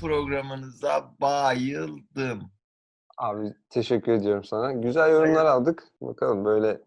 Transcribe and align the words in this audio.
Programınıza, 0.00 1.14
bayıldım. 1.20 2.50
Abi 3.18 3.54
teşekkür 3.70 4.12
ediyorum 4.12 4.44
sana. 4.44 4.72
Güzel 4.72 5.10
yorumlar 5.10 5.44
aldık. 5.46 5.84
Bakalım 6.00 6.44
böyle 6.44 6.80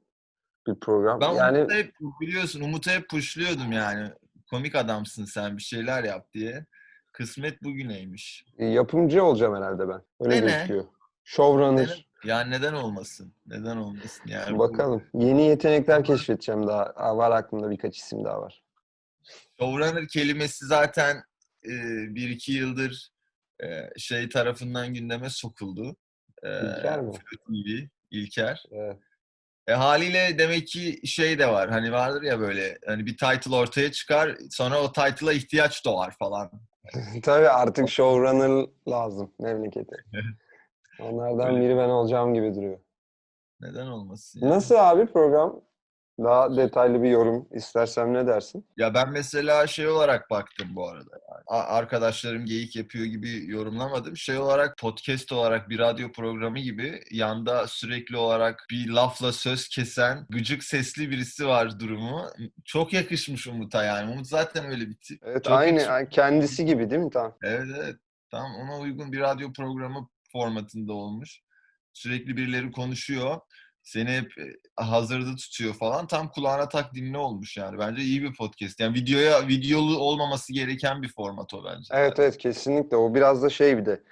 bir 0.68 0.76
program. 0.80 1.22
Ben 1.22 1.32
yani 1.34 1.58
Umut'u 1.58 1.76
hep 1.76 1.94
biliyorsun 2.22 2.62
Umut'u 2.62 2.92
hep 2.92 3.10
pushluyordum 3.10 3.72
yani. 3.72 4.10
Komik 4.50 4.76
adamsın 4.76 5.26
sen 5.26 5.58
bir 5.58 5.62
şeyler 5.64 6.04
yap 6.04 6.34
diye. 6.34 6.66
Kısmet 7.12 7.64
bugüneymiş. 7.64 8.46
yapımcı 8.58 9.24
olacağım 9.24 9.56
herhalde 9.56 9.90
ben. 9.90 10.02
Öyle 10.20 10.36
Dene. 10.42 10.52
gözüküyor. 10.52 10.86
Showrunner. 11.24 12.08
Yani 12.26 12.52
neden 12.52 12.74
olmasın? 12.74 13.34
Neden 13.46 13.78
olmasın 13.78 14.24
yani? 14.28 14.56
bu- 14.56 14.60
Bakalım. 14.60 15.04
Yeni 15.14 15.42
yetenekler 15.48 16.04
keşfedeceğim 16.04 16.68
daha. 16.68 16.84
Aa, 16.84 17.18
Var 17.18 17.32
aklımda 17.32 17.70
birkaç 17.72 17.98
isim 17.98 18.26
daha 18.26 18.42
var. 18.42 18.64
Showrunner 19.60 20.08
kelimesi 20.08 20.66
zaten 20.66 21.24
e, 21.66 21.74
bir 22.16 22.30
iki 22.30 22.52
yıldır 22.52 23.12
e, 23.64 23.90
şey 23.98 24.30
tarafından 24.30 24.94
gündeme 24.94 25.30
sokuldu. 25.30 25.96
E, 26.44 26.50
İlker 26.50 27.02
mi? 27.02 27.12
TV, 27.12 27.88
İlker. 28.12 28.64
Evet. 28.72 28.98
E, 29.68 29.74
haliyle 29.74 30.38
demek 30.38 30.68
ki 30.68 31.08
şey 31.08 31.40
de 31.40 31.48
var. 31.48 31.70
Hani 31.70 31.92
vardır 31.92 32.22
ya 32.22 32.40
böyle 32.40 32.78
hani 32.86 33.06
bir 33.06 33.18
title 33.18 33.56
ortaya 33.56 33.92
çıkar 33.92 34.38
sonra 34.50 34.82
o 34.82 34.92
title'a 34.92 35.34
ihtiyaç 35.34 35.86
doğar 35.86 36.12
falan. 36.12 36.52
Tabii 37.24 37.50
artık 37.50 37.90
showrunner 37.90 38.68
lazım 38.88 39.32
memlekete. 39.40 39.96
Onlardan 41.00 41.62
biri 41.62 41.78
ben 41.78 41.90
olacağım 41.90 42.34
gibi 42.34 42.56
duruyor. 42.56 42.80
Neden 43.62 43.88
olmasın? 43.88 44.40
yani? 44.42 44.54
Nasıl 44.54 44.76
abi 44.76 45.06
program? 45.06 45.62
Daha 46.20 46.58
detaylı 46.58 47.04
bir 47.04 47.10
yorum 47.10 47.48
istersem 47.52 48.14
ne 48.14 48.28
dersin? 48.28 48.68
Ya 48.78 48.94
ben 48.94 49.12
mesela 49.12 49.68
şey 49.68 49.88
olarak 49.88 50.30
baktım 50.30 50.68
bu 50.72 50.90
arada. 50.90 51.12
Yani. 51.30 51.44
Arkadaşlarım 51.48 52.46
geyik 52.46 52.76
yapıyor 52.76 53.06
gibi 53.06 53.52
yorumlamadım. 53.52 54.18
Şey 54.18 54.38
olarak 54.38 54.78
podcast 54.78 55.32
olarak 55.32 55.70
bir 55.70 55.80
radyo 55.80 56.12
programı 56.12 56.60
gibi 56.60 57.04
yanda 57.12 57.68
sürekli 57.68 58.18
olarak 58.18 58.66
bir 58.72 58.90
lafla 58.90 59.32
söz 59.32 59.68
kesen 59.70 60.26
gıcık 60.30 60.64
sesli 60.64 61.12
birisi 61.12 61.48
var 61.48 61.80
durumu. 61.80 62.26
Çok 62.66 62.94
yakışmış 62.94 63.48
Umut'a 63.48 63.84
yani. 63.84 64.12
Umut 64.12 64.28
zaten 64.28 64.66
öyle 64.66 64.90
bir 64.90 64.96
tip. 64.96 65.20
Evet 65.24 65.44
Çok 65.44 65.54
aynı 65.54 65.82
yakışmış. 65.82 66.16
kendisi 66.16 66.66
gibi 66.66 66.90
değil 66.90 67.02
mi? 67.02 67.10
Tamam. 67.14 67.36
Evet 67.44 67.68
evet. 67.78 67.96
Tam 68.32 68.56
ona 68.56 68.80
uygun 68.80 69.12
bir 69.12 69.20
radyo 69.20 69.54
programı 69.54 70.10
formatında 70.32 70.94
olmuş. 70.94 71.40
Sürekli 71.94 72.38
birileri 72.38 72.72
konuşuyor. 72.72 73.40
Seni 73.84 74.10
hep 74.10 74.38
e, 74.38 74.44
hazırda 74.84 75.36
tutuyor 75.36 75.74
falan. 75.74 76.08
Tam 76.08 76.30
kulağına 76.30 76.70
tak 76.70 76.94
dinle 76.94 77.18
olmuş 77.18 77.58
yani. 77.58 77.80
Bence 77.80 78.02
iyi 78.02 78.24
bir 78.24 78.34
podcast. 78.34 78.80
Yani 78.80 78.96
videoya 78.96 79.48
videolu 79.48 79.98
olmaması 79.98 80.54
gereken 80.54 81.02
bir 81.02 81.14
format 81.14 81.54
o 81.54 81.66
bence. 81.66 81.88
Evet 81.92 82.20
evet 82.20 82.38
kesinlikle. 82.38 82.98
O 82.98 83.14
biraz 83.14 83.44
da 83.44 83.50
şey 83.50 83.78
bir 83.78 83.86
de. 83.86 84.04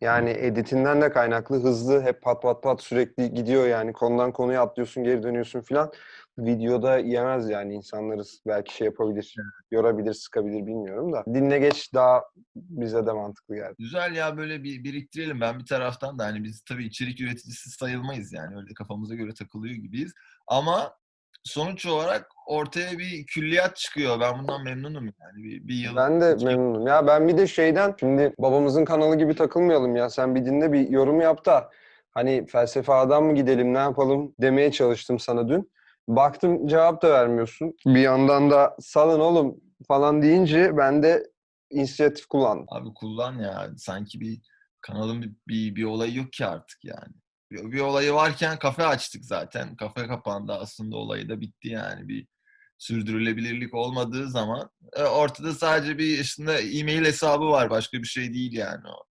Yani 0.00 0.30
editinden 0.30 1.02
de 1.02 1.12
kaynaklı 1.12 1.62
hızlı 1.62 2.02
hep 2.02 2.22
pat 2.22 2.42
pat 2.42 2.62
pat 2.62 2.82
sürekli 2.82 3.34
gidiyor 3.34 3.66
yani 3.66 3.92
konudan 3.92 4.32
konuya 4.32 4.62
atlıyorsun 4.62 5.04
geri 5.04 5.22
dönüyorsun 5.22 5.60
filan. 5.60 5.92
Videoda 6.38 6.98
yemez 6.98 7.50
yani 7.50 7.74
insanları 7.74 8.22
belki 8.46 8.74
şey 8.74 8.84
yapabilir, 8.84 9.34
yorabilir, 9.70 10.14
sıkabilir 10.14 10.66
bilmiyorum 10.66 11.12
da. 11.12 11.24
Dinle 11.34 11.58
geç 11.58 11.94
daha 11.94 12.22
bize 12.56 13.06
de 13.06 13.12
mantıklı 13.12 13.54
geldi. 13.54 13.74
Güzel 13.78 14.14
ya 14.14 14.36
böyle 14.36 14.64
bir 14.64 14.84
biriktirelim. 14.84 15.40
Ben 15.40 15.58
bir 15.58 15.66
taraftan 15.66 16.18
da 16.18 16.24
hani 16.24 16.44
biz 16.44 16.62
tabii 16.62 16.86
içerik 16.86 17.20
üreticisi 17.20 17.70
sayılmayız 17.70 18.32
yani. 18.32 18.56
Öyle 18.56 18.74
kafamıza 18.74 19.14
göre 19.14 19.34
takılıyor 19.34 19.74
gibiyiz. 19.74 20.12
Ama 20.46 20.96
sonuç 21.44 21.86
olarak 21.86 22.26
ortaya 22.46 22.98
bir 22.98 23.26
külliyat 23.26 23.76
çıkıyor. 23.76 24.20
Ben 24.20 24.38
bundan 24.38 24.64
memnunum 24.64 25.04
yani. 25.04 25.44
Bir, 25.44 25.68
bir 25.68 25.74
yıl, 25.74 25.96
Ben 25.96 26.20
de 26.20 26.36
memnunum. 26.44 26.86
Ya 26.86 27.06
ben 27.06 27.28
bir 27.28 27.38
de 27.38 27.46
şeyden 27.46 27.94
şimdi 28.00 28.34
babamızın 28.38 28.84
kanalı 28.84 29.18
gibi 29.18 29.34
takılmayalım 29.34 29.96
ya. 29.96 30.10
Sen 30.10 30.34
bir 30.34 30.44
dinle 30.44 30.72
bir 30.72 30.88
yorum 30.88 31.20
yap 31.20 31.44
da 31.46 31.70
hani 32.10 32.46
felsefe 32.46 32.92
adam 32.92 33.24
mı 33.24 33.34
gidelim 33.34 33.74
ne 33.74 33.78
yapalım 33.78 34.34
demeye 34.40 34.72
çalıştım 34.72 35.18
sana 35.18 35.48
dün. 35.48 35.70
Baktım 36.08 36.68
cevap 36.68 37.02
da 37.02 37.10
vermiyorsun. 37.10 37.74
Bir 37.86 38.00
yandan 38.00 38.50
da 38.50 38.76
salın 38.80 39.20
oğlum 39.20 39.60
falan 39.88 40.22
deyince 40.22 40.76
ben 40.76 41.02
de 41.02 41.30
inisiyatif 41.70 42.26
kullandım. 42.26 42.66
Abi 42.68 42.94
kullan 42.94 43.38
ya. 43.38 43.70
Sanki 43.76 44.20
bir 44.20 44.40
kanalın 44.80 45.22
bir, 45.22 45.32
bir, 45.48 45.76
bir 45.76 45.84
olayı 45.84 46.14
yok 46.14 46.32
ki 46.32 46.46
artık 46.46 46.84
yani. 46.84 47.14
Bir, 47.50 47.72
bir 47.72 47.80
olayı 47.80 48.12
varken 48.12 48.58
kafe 48.58 48.86
açtık 48.86 49.24
zaten. 49.24 49.76
Kafe 49.76 50.06
kapandı 50.06 50.52
aslında 50.52 50.96
olayı 50.96 51.28
da 51.28 51.40
bitti 51.40 51.68
yani. 51.68 52.08
Bir 52.08 52.26
sürdürülebilirlik 52.78 53.74
olmadığı 53.74 54.30
zaman 54.30 54.70
e, 54.96 55.02
ortada 55.02 55.54
sadece 55.54 55.98
bir 55.98 56.18
işte 56.18 56.52
e-mail 56.52 57.04
hesabı 57.04 57.44
var. 57.46 57.70
Başka 57.70 57.98
bir 57.98 58.06
şey 58.06 58.34
değil 58.34 58.52
yani 58.52 58.88
o. 58.88 59.04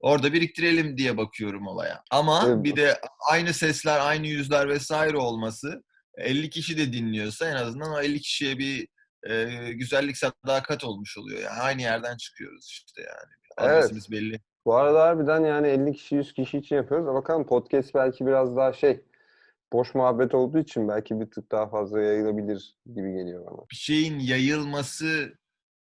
Orada 0.00 0.32
biriktirelim 0.32 0.96
diye 0.96 1.16
bakıyorum 1.16 1.66
olaya. 1.66 2.02
Ama 2.10 2.44
Evet. 2.46 2.64
bir 2.64 2.76
de 2.76 3.00
aynı 3.30 3.54
sesler, 3.54 4.00
aynı 4.00 4.26
yüzler 4.26 4.68
vesaire 4.68 5.16
olması 5.16 5.82
50 6.14 6.50
kişi 6.50 6.78
de 6.78 6.92
dinliyorsa 6.92 7.50
en 7.50 7.56
azından 7.56 7.92
o 7.92 8.00
50 8.00 8.20
kişiye 8.20 8.58
bir 8.58 8.88
e, 9.28 9.44
güzellik 9.72 10.16
sadakat 10.16 10.84
olmuş 10.84 11.18
oluyor. 11.18 11.40
Yani 11.40 11.60
aynı 11.60 11.82
yerden 11.82 12.16
çıkıyoruz 12.16 12.66
işte 12.70 13.02
yani. 13.02 13.32
Evet. 13.58 13.78
Adresimiz 13.78 14.10
belli. 14.10 14.40
Bu 14.66 14.74
arada 14.74 15.02
harbiden 15.02 15.44
yani 15.44 15.68
50 15.68 15.92
kişi 15.92 16.14
100 16.14 16.32
kişi 16.32 16.58
için 16.58 16.76
yapıyoruz. 16.76 17.08
Ama 17.08 17.18
bakalım 17.18 17.46
podcast 17.46 17.94
belki 17.94 18.26
biraz 18.26 18.56
daha 18.56 18.72
şey 18.72 19.00
boş 19.72 19.94
muhabbet 19.94 20.34
olduğu 20.34 20.58
için 20.58 20.88
belki 20.88 21.20
bir 21.20 21.30
tık 21.30 21.52
daha 21.52 21.68
fazla 21.68 22.00
yayılabilir 22.00 22.76
gibi 22.86 23.12
geliyor 23.12 23.46
bana. 23.46 23.68
Bir 23.70 23.76
şeyin 23.76 24.18
yayılması 24.18 25.34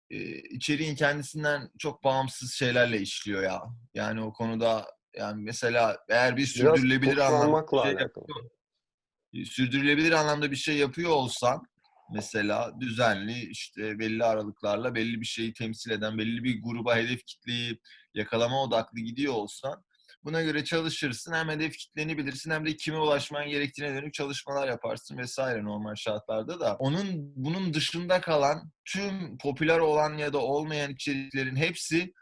e, 0.09 0.17
içeriğin 0.35 0.95
kendisinden 0.95 1.69
çok 1.79 2.03
bağımsız 2.03 2.53
şeylerle 2.53 2.99
işliyor 2.99 3.43
ya. 3.43 3.61
Yani 3.93 4.21
o 4.21 4.33
konuda 4.33 4.85
yani 5.13 5.43
mesela 5.43 5.97
eğer 6.09 6.37
bir 6.37 6.45
sürdürülebilir 6.45 7.17
anlamda 7.17 7.83
şey 7.83 7.91
alakalı. 7.91 8.25
Sürdürülebilir 9.45 10.11
anlamda 10.11 10.51
bir 10.51 10.55
şey 10.55 10.77
yapıyor 10.77 11.11
olsan 11.11 11.63
mesela 12.13 12.71
düzenli 12.79 13.49
işte 13.49 13.99
belli 13.99 14.23
aralıklarla 14.23 14.95
belli 14.95 15.21
bir 15.21 15.25
şeyi 15.25 15.53
temsil 15.53 15.91
eden 15.91 16.17
belli 16.17 16.43
bir 16.43 16.61
gruba 16.63 16.95
hedef 16.95 17.25
kitleyi 17.25 17.79
yakalama 18.13 18.63
odaklı 18.63 18.99
gidiyor 18.99 19.33
olsan 19.33 19.83
buna 20.25 20.41
göre 20.41 20.63
çalışırsın. 20.63 21.33
Hem 21.33 21.49
hedef 21.49 21.77
kitleni 21.77 22.17
bilirsin 22.17 22.51
hem 22.51 22.65
de 22.65 22.75
kime 22.75 22.97
ulaşman 22.97 23.49
gerektiğine 23.49 23.95
dönük 23.95 24.13
çalışmalar 24.13 24.67
yaparsın 24.67 25.17
vesaire 25.17 25.63
normal 25.63 25.95
şartlarda 25.95 26.59
da. 26.59 26.75
Onun 26.75 27.33
bunun 27.35 27.73
dışında 27.73 28.21
kalan 28.21 28.71
tüm 28.85 29.37
popüler 29.37 29.79
olan 29.79 30.17
ya 30.17 30.33
da 30.33 30.37
olmayan 30.37 30.91
içeriklerin 30.91 31.55
hepsi 31.55 32.13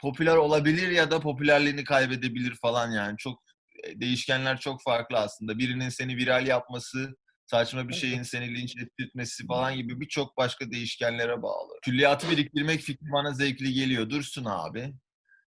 popüler 0.00 0.36
olabilir 0.36 0.90
ya 0.90 1.10
da 1.10 1.20
popülerliğini 1.20 1.84
kaybedebilir 1.84 2.54
falan 2.54 2.90
yani. 2.90 3.16
Çok 3.18 3.45
değişkenler 3.94 4.60
çok 4.60 4.82
farklı 4.82 5.18
aslında. 5.18 5.58
Birinin 5.58 5.88
seni 5.88 6.16
viral 6.16 6.46
yapması, 6.46 7.16
saçma 7.46 7.88
bir 7.88 7.94
şeyin 7.94 8.22
seni 8.22 8.54
linç 8.54 8.76
ettirmesi 8.76 9.46
falan 9.46 9.76
gibi 9.76 10.00
birçok 10.00 10.36
başka 10.36 10.70
değişkenlere 10.70 11.42
bağlı. 11.42 11.72
Külliyatı 11.82 12.30
biriktirmek 12.30 12.80
fikri 12.80 13.12
bana 13.12 13.32
zevkli 13.32 13.72
geliyor. 13.72 14.10
Dursun 14.10 14.44
abi. 14.44 14.94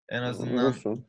En 0.09 0.21
azından 0.21 0.73
Dursun. 0.73 1.05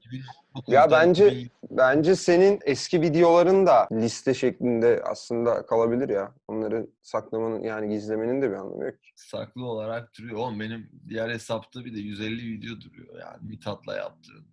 2009'da, 0.54 0.74
Ya 0.74 0.90
bence 0.90 1.26
2000 1.26 1.50
bence 1.70 2.16
senin 2.16 2.60
eski 2.64 3.00
videoların 3.00 3.66
da 3.66 3.88
liste 3.92 4.34
şeklinde 4.34 5.02
aslında 5.04 5.66
kalabilir 5.66 6.08
ya. 6.08 6.34
Onları 6.48 6.86
saklamanın 7.02 7.62
yani 7.62 7.88
gizlemenin 7.88 8.42
de 8.42 8.50
bir 8.50 8.56
anlamı 8.56 8.84
yok 8.84 8.94
saklı 9.16 9.64
olarak 9.64 10.18
duruyor. 10.18 10.36
Oğlum 10.38 10.60
benim 10.60 10.90
diğer 11.08 11.30
hesapta 11.30 11.84
bir 11.84 11.94
de 11.94 11.98
150 11.98 12.52
video 12.52 12.80
duruyor 12.80 13.20
yani 13.20 13.38
Mithat'la 13.42 13.96
yaptığım. 13.96 14.48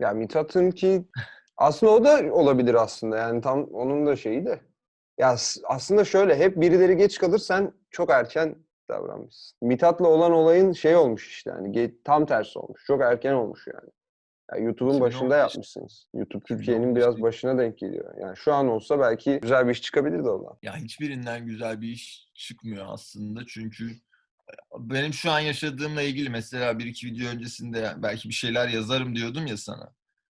Ya 0.00 0.12
Mithat'ın 0.12 0.70
ki 0.70 1.04
aslında 1.56 1.92
o 1.92 2.04
da 2.04 2.34
olabilir 2.34 2.74
aslında. 2.74 3.16
Yani 3.16 3.40
tam 3.40 3.64
onun 3.64 4.06
da 4.06 4.16
şeyi 4.16 4.46
de. 4.46 4.60
Ya 5.18 5.36
aslında 5.64 6.04
şöyle 6.04 6.38
hep 6.38 6.60
birileri 6.60 6.96
geç 6.96 7.18
kalır 7.18 7.38
sen 7.38 7.72
çok 7.90 8.10
erken 8.10 8.54
davranmışsın. 8.90 9.58
Mithat'la 9.62 10.08
olan 10.08 10.32
olayın 10.32 10.72
şey 10.72 10.96
olmuş 10.96 11.28
işte 11.28 11.50
yani 11.50 11.94
tam 12.04 12.26
tersi 12.26 12.58
olmuş. 12.58 12.84
Çok 12.86 13.02
erken 13.02 13.32
olmuş 13.32 13.66
yani. 13.66 13.90
Ya 14.52 14.58
YouTube'un 14.58 15.00
başında 15.00 15.24
2015 15.24 15.38
yapmışsınız. 15.38 16.06
YouTube 16.14 16.44
Türkiye'nin 16.44 16.90
2015 16.90 17.02
biraz 17.02 17.22
başına 17.22 17.58
denk 17.58 17.78
geliyor. 17.78 18.14
Yani 18.20 18.36
şu 18.36 18.52
an 18.54 18.68
olsa 18.68 19.00
belki 19.00 19.38
güzel 19.42 19.66
bir 19.66 19.72
iş 19.72 19.82
çıkabilirdi 19.82 20.28
oradan. 20.28 20.58
Ya 20.62 20.76
hiçbirinden 20.76 21.46
güzel 21.46 21.80
bir 21.80 21.88
iş 21.88 22.28
çıkmıyor 22.34 22.86
aslında 22.88 23.40
çünkü 23.48 23.90
e, 23.90 24.54
benim 24.78 25.12
şu 25.12 25.30
an 25.30 25.40
yaşadığımla 25.40 26.02
ilgili 26.02 26.30
mesela 26.30 26.78
bir 26.78 26.86
iki 26.86 27.06
video 27.06 27.28
öncesinde 27.28 27.94
belki 27.96 28.28
bir 28.28 28.34
şeyler 28.34 28.68
yazarım 28.68 29.16
diyordum 29.16 29.46
ya 29.46 29.56
sana. 29.56 29.92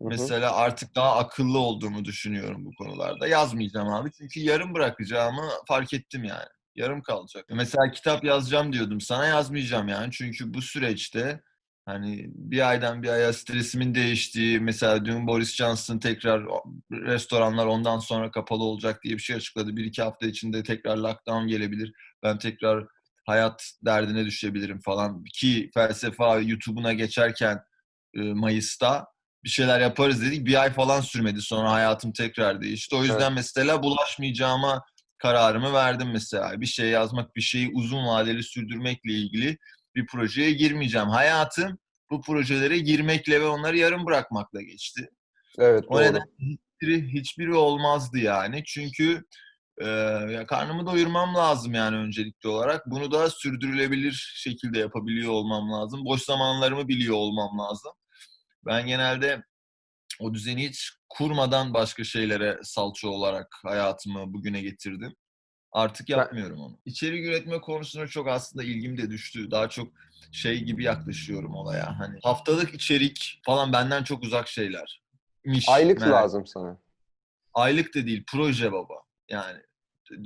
Mesela 0.09 0.57
artık 0.57 0.95
daha 0.95 1.17
akıllı 1.17 1.59
olduğumu 1.59 2.05
düşünüyorum 2.05 2.65
bu 2.65 2.71
konularda. 2.75 3.27
Yazmayacağım 3.27 3.89
abi 3.89 4.11
çünkü 4.19 4.41
yarım 4.41 4.75
bırakacağımı 4.75 5.49
fark 5.69 5.95
ettim 5.95 6.25
yani. 6.25 6.49
Yarım 6.75 7.03
kalacak. 7.03 7.45
Mesela 7.51 7.91
kitap 7.91 8.25
yazacağım 8.25 8.73
diyordum 8.73 9.01
sana 9.01 9.27
yazmayacağım 9.27 9.89
yani 9.89 10.13
çünkü 10.13 10.55
bu 10.55 10.63
süreçte 10.63 11.41
Hani 11.87 12.27
bir 12.35 12.69
aydan 12.71 13.03
bir 13.03 13.09
aya 13.09 13.33
stresimin 13.33 13.95
değiştiği, 13.95 14.61
mesela 14.61 15.05
dün 15.05 15.27
Boris 15.27 15.55
Johnson 15.55 15.99
tekrar 15.99 16.43
restoranlar 16.93 17.67
ondan 17.67 17.99
sonra 17.99 18.31
kapalı 18.31 18.65
olacak 18.65 19.03
diye 19.05 19.15
bir 19.15 19.23
şey 19.23 19.37
açıkladı. 19.37 19.77
Bir 19.77 19.85
iki 19.85 20.03
hafta 20.03 20.27
içinde 20.27 20.63
tekrar 20.63 20.97
lockdown 20.97 21.47
gelebilir. 21.47 21.93
Ben 22.23 22.39
tekrar 22.39 22.87
hayat 23.27 23.73
derdine 23.85 24.25
düşebilirim 24.25 24.81
falan. 24.81 25.25
Ki 25.25 25.71
felsefe 25.75 26.25
YouTube'una 26.25 26.93
geçerken 26.93 27.61
e, 28.15 28.21
Mayıs'ta 28.21 29.07
bir 29.45 29.49
şeyler 29.49 29.81
yaparız 29.81 30.23
dedik. 30.23 30.47
Bir 30.47 30.63
ay 30.63 30.73
falan 30.73 31.01
sürmedi 31.01 31.43
sonra 31.43 31.73
hayatım 31.73 32.13
tekrar 32.13 32.61
değişti. 32.61 32.97
O 32.97 33.03
yüzden 33.03 33.21
Evet. 33.21 33.33
mesela 33.35 33.83
bulaşmayacağıma 33.83 34.83
kararımı 35.19 35.73
verdim 35.73 36.11
mesela. 36.13 36.61
Bir 36.61 36.67
şey 36.67 36.89
yazmak, 36.89 37.37
bir 37.37 37.41
şeyi 37.41 37.71
uzun 37.75 38.07
vadeli 38.07 38.43
sürdürmekle 38.43 39.13
ilgili 39.13 39.59
bir 39.95 40.07
projeye 40.07 40.53
girmeyeceğim. 40.53 41.09
Hayatım 41.09 41.79
bu 42.11 42.23
projelere 42.23 42.79
girmekle 42.79 43.41
ve 43.41 43.47
onları 43.47 43.79
yarım 43.79 44.07
bırakmakla 44.07 44.63
geçti. 44.63 45.09
Evet 45.59 45.85
O 45.89 45.95
doğru. 45.95 46.03
nedenle 46.03 46.25
hiçbiri, 46.41 47.13
hiçbiri 47.13 47.55
olmazdı 47.55 48.19
yani. 48.19 48.63
Çünkü 48.67 49.25
e, 49.81 49.87
ya 50.33 50.47
karnımı 50.47 50.87
doyurmam 50.87 51.35
lazım 51.35 51.75
yani 51.75 51.97
öncelikli 51.97 52.49
olarak. 52.49 52.91
Bunu 52.91 53.13
da 53.13 53.31
sürdürülebilir 53.31 54.33
şekilde 54.37 54.79
yapabiliyor 54.79 55.33
olmam 55.33 55.73
lazım. 55.73 56.05
Boş 56.05 56.23
zamanlarımı 56.23 56.89
biliyor 56.89 57.17
olmam 57.17 57.59
lazım. 57.59 57.93
Ben 58.67 58.87
genelde 58.87 59.43
o 60.21 60.35
düzeni 60.35 60.69
hiç 60.69 60.91
kurmadan 61.09 61.75
başka 61.75 62.05
şeylere 62.05 62.59
salça 62.63 63.09
olarak 63.09 63.55
hayatımı 63.63 64.35
bugüne 64.35 64.61
getirdim. 64.61 65.17
Artık 65.73 66.09
yapmıyorum 66.09 66.61
onu. 66.61 66.79
İçerik 66.85 67.27
üretme 67.27 67.61
konusuna 67.61 68.07
çok 68.07 68.29
aslında 68.29 68.65
ilgim 68.65 68.99
de 68.99 69.11
düştü. 69.11 69.51
Daha 69.51 69.69
çok 69.69 69.93
şey 70.33 70.61
gibi 70.65 70.85
yaklaşıyorum 70.85 71.55
olaya. 71.55 71.99
Hani 71.99 72.19
haftalık 72.23 72.75
içerik 72.75 73.41
falan 73.47 73.73
benden 73.73 74.05
çok 74.05 74.23
uzak 74.25 74.49
şeyler. 74.49 75.03
Miş, 75.45 75.69
Aylık 75.69 75.99
merak- 75.99 76.11
lazım 76.13 76.47
sana. 76.47 76.79
Aylık 77.55 77.95
da 77.95 78.07
değil, 78.07 78.25
proje 78.27 78.73
baba. 78.73 78.95
Yani 79.29 79.59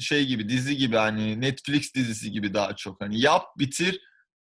şey 0.00 0.26
gibi, 0.26 0.48
dizi 0.48 0.76
gibi 0.76 0.96
hani 0.96 1.40
Netflix 1.40 1.94
dizisi 1.94 2.30
gibi 2.30 2.54
daha 2.54 2.76
çok. 2.76 3.00
Hani 3.00 3.20
yap, 3.20 3.58
bitir. 3.58 4.00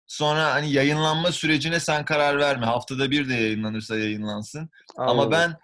Sonra 0.08 0.54
hani 0.54 0.72
yayınlanma 0.72 1.32
sürecine 1.32 1.80
sen 1.80 2.06
karar 2.06 2.40
verme. 2.40 2.66
Haftada 2.66 3.12
bir 3.12 3.30
de 3.30 3.34
yayınlanırsa 3.34 3.98
yayınlansın. 3.98 4.70
Ama 4.98 5.12
Anladım. 5.12 5.32
ben 5.32 5.56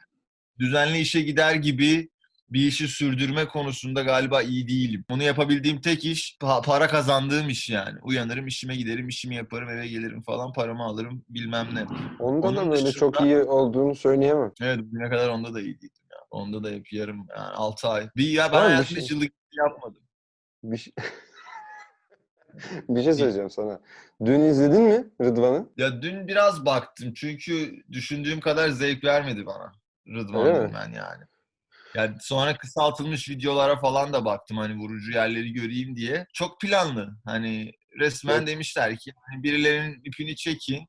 düzenli 0.59 0.97
işe 0.99 1.21
gider 1.21 1.55
gibi 1.55 2.09
bir 2.49 2.67
işi 2.67 2.87
sürdürme 2.87 3.45
konusunda 3.47 4.01
galiba 4.03 4.41
iyi 4.41 4.67
değilim. 4.67 5.05
Bunu 5.09 5.23
yapabildiğim 5.23 5.81
tek 5.81 6.05
iş 6.05 6.37
pa- 6.41 6.65
para 6.65 6.87
kazandığım 6.87 7.49
iş 7.49 7.69
yani. 7.69 7.99
Uyanırım, 8.01 8.47
işime 8.47 8.75
giderim, 8.75 9.07
işimi 9.07 9.35
yaparım, 9.35 9.69
eve 9.69 9.87
gelirim 9.87 10.21
falan, 10.21 10.53
paramı 10.53 10.83
alırım 10.83 11.25
bilmem 11.29 11.67
ne. 11.75 11.85
Onda 12.19 12.47
da 12.47 12.47
Onun 12.61 12.71
böyle 12.71 12.85
dışında- 12.85 12.99
çok 12.99 13.21
iyi 13.21 13.37
olduğunu 13.37 13.95
söyleyemem. 13.95 14.51
Evet 14.61 14.79
bugüne 14.79 15.09
kadar 15.09 15.29
onda 15.29 15.53
da 15.53 15.61
iyiydim 15.61 15.89
ya. 16.11 16.17
Onda 16.31 16.63
da 16.63 16.69
hep 16.69 16.93
yarım 16.93 17.17
yani 17.29 17.49
6 17.55 17.87
ay. 17.87 18.09
Bir 18.15 18.29
ya 18.29 18.43
ben 18.45 18.51
Tamam, 18.51 18.67
hayatımda 18.71 19.01
şey 19.01 19.29
yapmadım. 19.57 20.01
Bir 20.63 20.77
şey... 20.77 20.93
bir 22.89 23.03
şey 23.03 23.13
söyleyeceğim 23.13 23.49
sana. 23.49 23.79
Dün 24.25 24.39
izledin 24.39 24.81
mi 24.81 25.07
Rıdvan'ı? 25.21 25.69
Ya 25.77 26.01
dün 26.01 26.27
biraz 26.27 26.65
baktım 26.65 27.13
çünkü 27.13 27.83
düşündüğüm 27.91 28.39
kadar 28.39 28.69
zevk 28.69 29.03
vermedi 29.03 29.45
bana 29.45 29.71
Öyle 30.07 30.19
Rıdvan 30.19 30.63
mi? 30.63 30.71
ben 30.73 30.91
yani. 30.93 31.23
Yani 31.95 32.15
sonra 32.21 32.57
kısaltılmış 32.57 33.29
videolara 33.29 33.79
falan 33.79 34.13
da 34.13 34.25
baktım 34.25 34.57
hani 34.57 34.75
vurucu 34.75 35.11
yerleri 35.11 35.53
göreyim 35.53 35.95
diye. 35.95 36.25
Çok 36.33 36.61
planlı. 36.61 37.09
Hani 37.25 37.71
resmen 37.99 38.37
Evet. 38.37 38.47
demişler 38.47 38.97
ki 38.97 39.11
hani 39.31 39.43
birilerinin 39.43 40.01
ipini 40.03 40.35
çekin. 40.35 40.79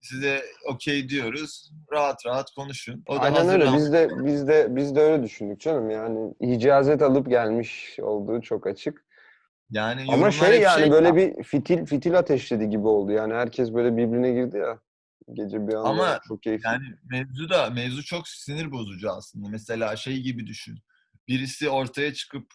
Size 0.00 0.42
okey 0.72 1.08
diyoruz. 1.08 1.70
Rahat 1.92 2.26
rahat 2.26 2.50
konuşun. 2.50 3.02
O 3.06 3.16
da 3.16 3.20
Aynen 3.20 3.48
öyle. 3.48 3.72
Biz 3.76 3.92
de 3.92 4.08
biz 4.24 4.48
de 4.48 4.66
biz 4.76 4.96
de 4.96 5.00
öyle 5.00 5.22
düşündük 5.22 5.60
canım. 5.60 5.90
Yani 5.90 6.34
icazet 6.40 7.02
alıp 7.02 7.30
gelmiş 7.30 7.96
olduğu 8.02 8.40
çok 8.40 8.66
açık. 8.66 9.05
Yani 9.70 10.04
Ama 10.08 10.30
şey 10.30 10.60
yani 10.60 10.90
böyle 10.90 11.08
ya. 11.08 11.16
bir 11.16 11.42
fitil 11.42 11.86
fitil 11.86 12.18
ateşledi 12.18 12.70
gibi 12.70 12.86
oldu. 12.86 13.12
Yani 13.12 13.34
herkes 13.34 13.74
böyle 13.74 13.96
birbirine 13.96 14.32
girdi 14.32 14.56
ya. 14.56 14.80
Gece 15.32 15.68
bir 15.68 15.74
anda 15.74 15.88
Ama 15.88 16.20
çok 16.28 16.42
keyifli. 16.42 16.66
Yani 16.66 16.84
mevzu 17.10 17.50
da 17.50 17.70
mevzu 17.70 18.04
çok 18.04 18.28
sinir 18.28 18.72
bozucu 18.72 19.10
aslında. 19.10 19.48
Mesela 19.48 19.96
şey 19.96 20.20
gibi 20.20 20.46
düşün. 20.46 20.78
Birisi 21.28 21.68
ortaya 21.68 22.14
çıkıp 22.14 22.50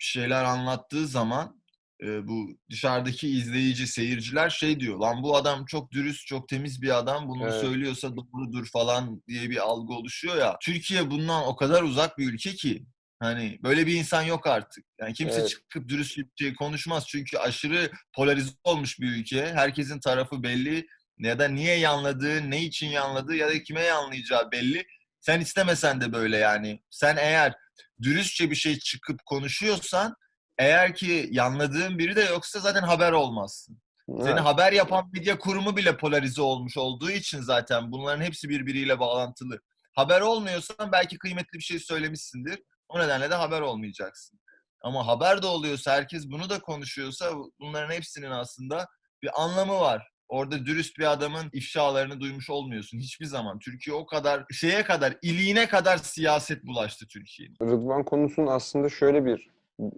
bir 0.00 0.04
şeyler 0.04 0.44
anlattığı 0.44 1.06
zaman 1.06 1.62
e, 2.02 2.28
bu 2.28 2.48
dışarıdaki 2.70 3.28
izleyici, 3.28 3.86
seyirciler 3.86 4.50
şey 4.50 4.80
diyor. 4.80 4.98
Lan 4.98 5.22
bu 5.22 5.36
adam 5.36 5.64
çok 5.64 5.92
dürüst, 5.92 6.26
çok 6.26 6.48
temiz 6.48 6.82
bir 6.82 6.98
adam. 6.98 7.28
Bunu 7.28 7.42
Evet. 7.44 7.60
söylüyorsa 7.60 8.16
doğrudur 8.16 8.66
falan 8.66 9.22
diye 9.28 9.50
bir 9.50 9.56
algı 9.56 9.92
oluşuyor 9.92 10.36
ya. 10.36 10.56
Türkiye 10.62 11.10
bundan 11.10 11.48
o 11.48 11.56
kadar 11.56 11.82
uzak 11.82 12.18
bir 12.18 12.32
ülke 12.32 12.50
ki. 12.50 12.86
Hani 13.22 13.58
böyle 13.62 13.86
bir 13.86 13.94
insan 13.94 14.22
yok 14.22 14.46
artık. 14.46 14.84
Yani 15.00 15.14
kimse 15.14 15.40
Evet. 15.40 15.48
çıkıp 15.48 15.88
dürüst 15.88 16.18
bir 16.18 16.26
şey 16.38 16.54
konuşmaz. 16.54 17.06
Çünkü 17.08 17.38
aşırı 17.38 17.90
polarize 18.14 18.50
olmuş 18.64 19.00
bir 19.00 19.16
ülke. 19.16 19.52
Herkesin 19.54 20.00
tarafı 20.00 20.42
belli 20.42 20.86
ya 21.18 21.38
da 21.38 21.48
niye 21.48 21.78
yanladığı, 21.78 22.50
ne 22.50 22.62
için 22.62 22.86
yanladığı 22.86 23.34
ya 23.34 23.48
da 23.48 23.62
kime 23.62 23.80
yanlayacağı 23.80 24.50
belli. 24.52 24.84
Sen 25.20 25.40
istemesen 25.40 26.00
de 26.00 26.12
böyle 26.12 26.36
yani. 26.36 26.82
Sen 26.90 27.16
eğer 27.16 27.54
dürüstçe 28.02 28.50
bir 28.50 28.56
şey 28.56 28.78
çıkıp 28.78 29.24
konuşuyorsan 29.26 30.14
eğer 30.58 30.94
ki 30.94 31.28
yanladığın 31.30 31.98
biri 31.98 32.16
de 32.16 32.22
yoksa 32.22 32.60
zaten 32.60 32.82
haber 32.82 33.12
olmazsın. 33.12 33.82
Seni 34.08 34.30
Evet. 34.30 34.40
haber 34.40 34.72
yapan 34.72 35.10
medya 35.12 35.38
kurumu 35.38 35.76
bile 35.76 35.96
polarize 35.96 36.42
olmuş 36.42 36.76
olduğu 36.76 37.10
için 37.10 37.40
zaten 37.40 37.92
bunların 37.92 38.24
hepsi 38.24 38.48
birbiriyle 38.48 38.98
bağlantılı. 38.98 39.60
Haber 39.92 40.20
olmuyorsan 40.20 40.92
belki 40.92 41.18
kıymetli 41.18 41.58
bir 41.58 41.64
şey 41.64 41.78
söylemişsindir. 41.78 42.58
O 42.94 42.98
nedenle 42.98 43.30
de 43.30 43.34
haber 43.34 43.60
olmayacaksın. 43.60 44.38
Ama 44.80 45.06
haber 45.06 45.42
de 45.42 45.46
oluyorsa, 45.46 45.92
herkes 45.92 46.30
bunu 46.30 46.50
da 46.50 46.60
konuşuyorsa 46.60 47.32
bunların 47.60 47.94
hepsinin 47.94 48.30
aslında 48.30 48.86
bir 49.22 49.42
anlamı 49.42 49.80
var. 49.80 50.08
Orada 50.28 50.66
dürüst 50.66 50.98
bir 50.98 51.12
adamın 51.12 51.50
ifşalarını 51.52 52.20
duymuş 52.20 52.50
olmuyorsun 52.50 52.98
hiçbir 52.98 53.26
zaman. 53.26 53.58
Türkiye 53.58 53.96
o 53.96 54.06
kadar 54.06 54.44
şeye 54.52 54.82
kadar, 54.82 55.16
iliğine 55.22 55.68
kadar 55.68 55.96
siyaset 55.96 56.66
bulaştı 56.66 57.06
Türkiye'nin. 57.06 57.56
Rıdvan 57.62 58.04
konusunun 58.04 58.46
aslında 58.46 58.88
şöyle 58.88 59.24
bir 59.24 59.50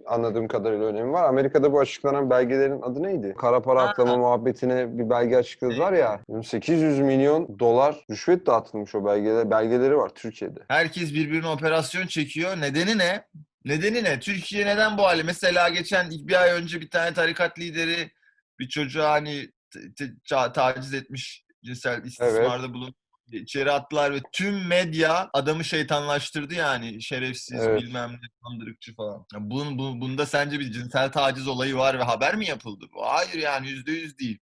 anladığım 0.05 0.47
kadarıyla 0.47 0.85
önemi 0.85 1.11
var. 1.11 1.23
Amerika'da 1.29 1.71
bu 1.73 1.79
açıklanan 1.79 2.29
belgelerin 2.29 2.81
adı 2.81 3.03
neydi? 3.03 3.35
Kara 3.37 3.61
para 3.61 3.81
aklama 3.81 4.17
muhabbetine 4.17 4.97
bir 4.97 5.09
belge 5.09 5.37
açıkladılar 5.37 5.93
ya. 5.93 6.19
800 6.43 6.99
milyon 6.99 7.59
dolar 7.59 8.05
rüşvet 8.11 8.45
dağıtılmış 8.45 8.95
o 8.95 9.05
belgeler, 9.05 9.51
belgeleri 9.51 9.97
var 9.97 10.09
Türkiye'de. 10.15 10.59
Herkes 10.67 11.13
birbirine 11.13 11.47
operasyon 11.47 12.07
çekiyor. 12.07 12.61
Nedeni 12.61 12.97
ne? 12.97 13.25
Nedeni 13.65 14.03
ne? 14.03 14.19
Türkiye 14.19 14.65
neden 14.65 14.97
bu 14.97 15.03
hale? 15.03 15.23
Mesela 15.23 15.69
geçen 15.69 16.09
bir 16.11 16.41
ay 16.41 16.51
önce 16.51 16.81
bir 16.81 16.89
tane 16.89 17.13
tarikat 17.13 17.59
lideri 17.59 18.11
bir 18.59 18.69
çocuğa 18.69 19.11
hani 19.11 19.51
t- 19.73 19.93
t- 19.97 20.13
ça- 20.35 20.53
taciz 20.53 20.93
etmiş, 20.93 21.45
cinsel 21.63 22.03
istismarda 22.03 22.73
bulunup 22.73 22.95
içeri 23.31 23.71
attılar 23.71 24.13
ve 24.13 24.21
tüm 24.31 24.67
medya 24.67 25.29
adamı 25.33 25.63
şeytanlaştırdı 25.65 26.53
yani 26.53 27.01
şerefsiz 27.01 27.61
Evet. 27.61 27.81
bilmem 27.81 28.11
ne 28.13 28.27
kandırıkçı 28.43 28.95
falan. 28.95 29.25
Ya 29.33 29.39
Bun, 29.49 29.77
bu- 29.77 30.01
bunda 30.01 30.25
sence 30.25 30.59
bir 30.59 30.71
cinsel 30.71 31.11
taciz 31.11 31.47
olayı 31.47 31.75
var 31.75 31.99
ve 31.99 32.03
haber 32.03 32.35
mi 32.35 32.45
yapıldı 32.47 32.85
bu? 32.93 33.05
Hayır 33.05 33.33
yani 33.33 33.69
yüzde 33.69 33.91
yüz 33.91 34.17
değil. 34.19 34.39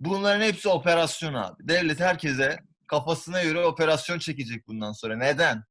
Bunların 0.00 0.44
hepsi 0.44 0.68
operasyon 0.68 1.34
abi. 1.34 1.68
Devlet 1.68 2.00
herkese 2.00 2.58
kafasına 2.88 3.42
göre 3.42 3.64
operasyon 3.64 4.18
çekecek 4.18 4.66
bundan 4.66 4.92
sonra. 4.92 5.16
Neden? 5.16 5.64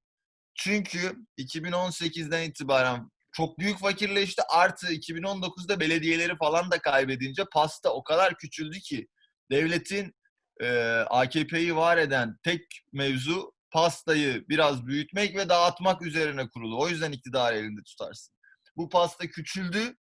Çünkü 0.56 1.16
2018'den 1.38 2.44
itibaren 2.50 3.12
çok 3.32 3.60
büyük 3.60 3.80
fakirleşti. 3.80 4.42
Artı 4.50 4.94
2019'da 4.94 5.80
belediyeleri 5.80 6.38
falan 6.38 6.72
da 6.72 6.80
kaybedince 6.80 7.44
pasta 7.54 7.90
o 7.90 8.04
kadar 8.04 8.38
küçüldü 8.38 8.80
ki 8.80 9.08
devletin 9.52 10.14
e, 10.62 10.70
AKP'yi 11.10 11.76
var 11.76 11.98
eden 11.98 12.38
tek 12.44 12.62
mevzu 12.92 13.54
pastayı 13.72 14.46
biraz 14.50 14.86
büyütmek 14.86 15.36
ve 15.36 15.50
dağıtmak 15.50 16.02
üzerine 16.02 16.50
kurulu. 16.50 16.82
O 16.82 16.88
yüzden 16.88 17.12
iktidarı 17.12 17.58
elinde 17.58 17.82
tutarsın. 17.84 18.34
Bu 18.76 18.90
pasta 18.90 19.28
küçüldü, 19.28 19.96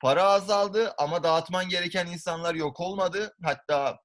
para 0.00 0.22
azaldı 0.22 0.94
ama 0.98 1.22
dağıtman 1.22 1.68
gereken 1.68 2.06
insanlar 2.06 2.54
yok 2.54 2.80
olmadı. 2.80 3.34
Hatta 3.42 3.98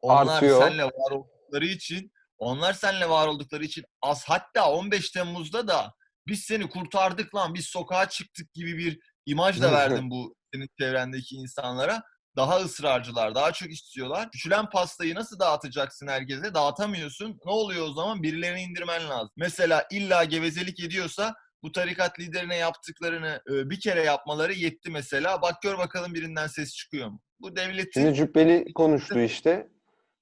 onlar 0.00 0.36
Artıyor. 0.36 0.62
seninle 0.62 0.84
var 0.84 1.10
oldukları 1.10 1.66
için 1.66 2.12
onlar 2.38 2.72
seninle 2.72 3.08
var 3.08 3.26
oldukları 3.26 3.64
için 3.64 3.84
az 4.02 4.24
hatta 4.24 4.70
15 4.72 5.10
Temmuz'da 5.10 5.68
da 5.68 5.94
biz 6.26 6.40
seni 6.40 6.68
kurtardık 6.68 7.34
lan 7.34 7.54
biz 7.54 7.66
sokağa 7.66 8.08
çıktık 8.08 8.52
gibi 8.52 8.78
bir 8.78 8.98
imaj 9.26 9.60
da 9.60 9.72
verdim 9.72 10.10
bu 10.10 10.34
senin 10.54 10.68
çevrendeki 10.80 11.36
insanlara. 11.36 12.02
Daha 12.36 12.56
ısrarcılar, 12.56 13.34
daha 13.34 13.52
çok 13.52 13.70
istiyorlar. 13.70 14.30
Küçülen 14.30 14.70
pastayı 14.70 15.14
nasıl 15.14 15.38
dağıtacaksın 15.38 16.06
herkese? 16.06 16.54
Dağıtamıyorsun. 16.54 17.40
Ne 17.44 17.52
oluyor 17.52 17.86
o 17.86 17.92
zaman? 17.92 18.22
Birilerine 18.22 18.62
indirmen 18.62 19.08
lazım. 19.08 19.30
Mesela 19.36 19.86
illa 19.90 20.24
gevezelik 20.24 20.80
ediyorsa 20.80 21.34
bu 21.62 21.72
tarikat 21.72 22.20
liderine 22.20 22.56
yaptıklarını 22.56 23.40
e, 23.50 23.70
bir 23.70 23.80
kere 23.80 24.02
yapmaları 24.02 24.52
yetti 24.52 24.90
mesela. 24.90 25.42
Bak 25.42 25.62
gör 25.62 25.78
bakalım 25.78 26.14
birinden 26.14 26.46
ses 26.46 26.74
çıkıyor 26.74 27.08
mu? 27.08 27.20
Bu 27.40 27.56
devletin 27.56 28.00
Şimdi 28.00 28.14
Cübbeli 28.14 28.72
konuştu 28.74 29.20
işte. 29.20 29.68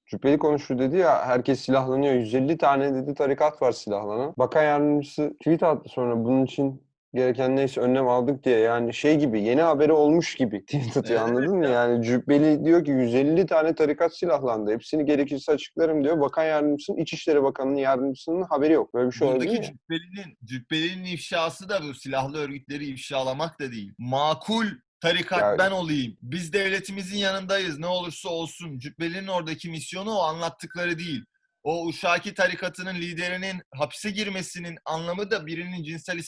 Cübbeli 0.07 0.39
konuştu 0.39 0.79
dedi 0.79 0.97
ya 0.97 1.27
herkes 1.27 1.61
silahlanıyor. 1.61 2.15
150 2.15 2.59
tane 2.59 2.95
dedi 2.95 3.15
tarikat 3.15 3.63
var 3.63 3.73
silahlanan. 3.73 4.35
Bakan 4.39 4.63
yardımcısı 4.63 5.35
tweet 5.39 5.63
attı 5.63 5.89
sonra 5.89 6.25
bunun 6.25 6.45
için 6.45 6.86
gereken 7.17 7.57
neyse 7.57 7.81
önlem 7.81 8.09
aldık 8.09 8.45
diye 8.45 8.59
yani 8.59 8.95
şey 8.95 9.17
gibi 9.17 9.43
yeni 9.43 9.63
haberi 9.63 9.93
olmuş 9.93 10.35
gibi 10.35 10.61
tweet 10.67 10.97
atıyor 10.97 11.21
anladın 11.23 11.57
mı? 11.57 11.69
Yani 11.69 12.05
Cübbeli 12.05 12.65
diyor 12.65 12.85
ki 12.85 12.91
150 12.91 13.47
tane 13.47 13.75
tarikat 13.75 14.17
silahlandı. 14.17 14.73
Hepsini 14.73 15.05
gerekirse 15.05 15.53
açıklarım 15.53 16.05
diyor. 16.05 16.21
Bakan 16.21 16.45
yardımcısının 16.45 16.97
İçişleri 16.97 17.43
Bakanı'nın 17.43 17.77
yardımcısının 17.77 18.43
haberi 18.43 18.73
yok. 18.73 18.95
Böyle 18.95 19.11
bir 19.11 19.15
şey 19.15 19.29
olabilir 19.29 19.59
mi? 19.59 19.65
cübbelinin, 19.67 20.39
cübbelinin 20.45 21.05
ifşası 21.05 21.69
da 21.69 21.83
bu 21.83 21.95
silahlı 21.95 22.39
örgütleri 22.39 22.87
ifşalamak 22.87 23.61
da 23.61 23.73
değil. 23.73 23.93
Makul 23.99 24.67
tarikat 25.01 25.41
Ya- 25.41 25.59
ben 25.59 25.71
olayım. 25.71 26.17
Biz 26.23 26.53
devletimizin 26.53 27.19
yanındayız 27.19 27.79
ne 27.79 27.87
olursa 27.87 28.29
olsun. 28.29 28.79
Cübbelinin 28.79 29.27
oradaki 29.27 29.71
misyonu 29.71 30.11
o 30.11 30.23
anlattıkları 30.23 30.99
değil. 30.99 31.25
O 31.63 31.87
Uşaki 31.87 32.35
tarikatının 32.35 32.95
liderinin 32.95 33.63
hapse 33.75 34.11
girmesinin 34.11 34.79
anlamı 34.85 35.31
da 35.31 35.47
birinin 35.47 35.83
cinsel 35.83 36.19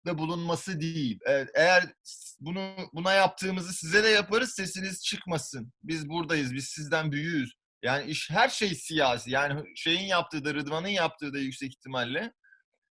istismarda 0.00 0.18
bulunması 0.18 0.80
değil. 0.80 1.18
Evet, 1.26 1.50
eğer 1.54 1.84
bunu 2.40 2.74
buna 2.92 3.12
yaptığımızı 3.12 3.72
size 3.72 4.04
de 4.04 4.08
yaparız 4.08 4.54
sesiniz 4.54 5.04
çıkmasın. 5.04 5.72
Biz 5.82 6.08
buradayız, 6.08 6.54
biz 6.54 6.64
sizden 6.64 7.12
büyüğüz. 7.12 7.54
Yani 7.82 8.10
iş 8.10 8.30
her 8.30 8.48
şey 8.48 8.74
siyasi. 8.74 9.30
Yani 9.30 9.62
şeyin 9.76 10.06
yaptığı 10.08 10.44
da 10.44 10.54
Rıdvan'ın 10.54 10.88
yaptığı 10.88 11.32
da 11.32 11.38
yüksek 11.38 11.72
ihtimalle 11.72 12.32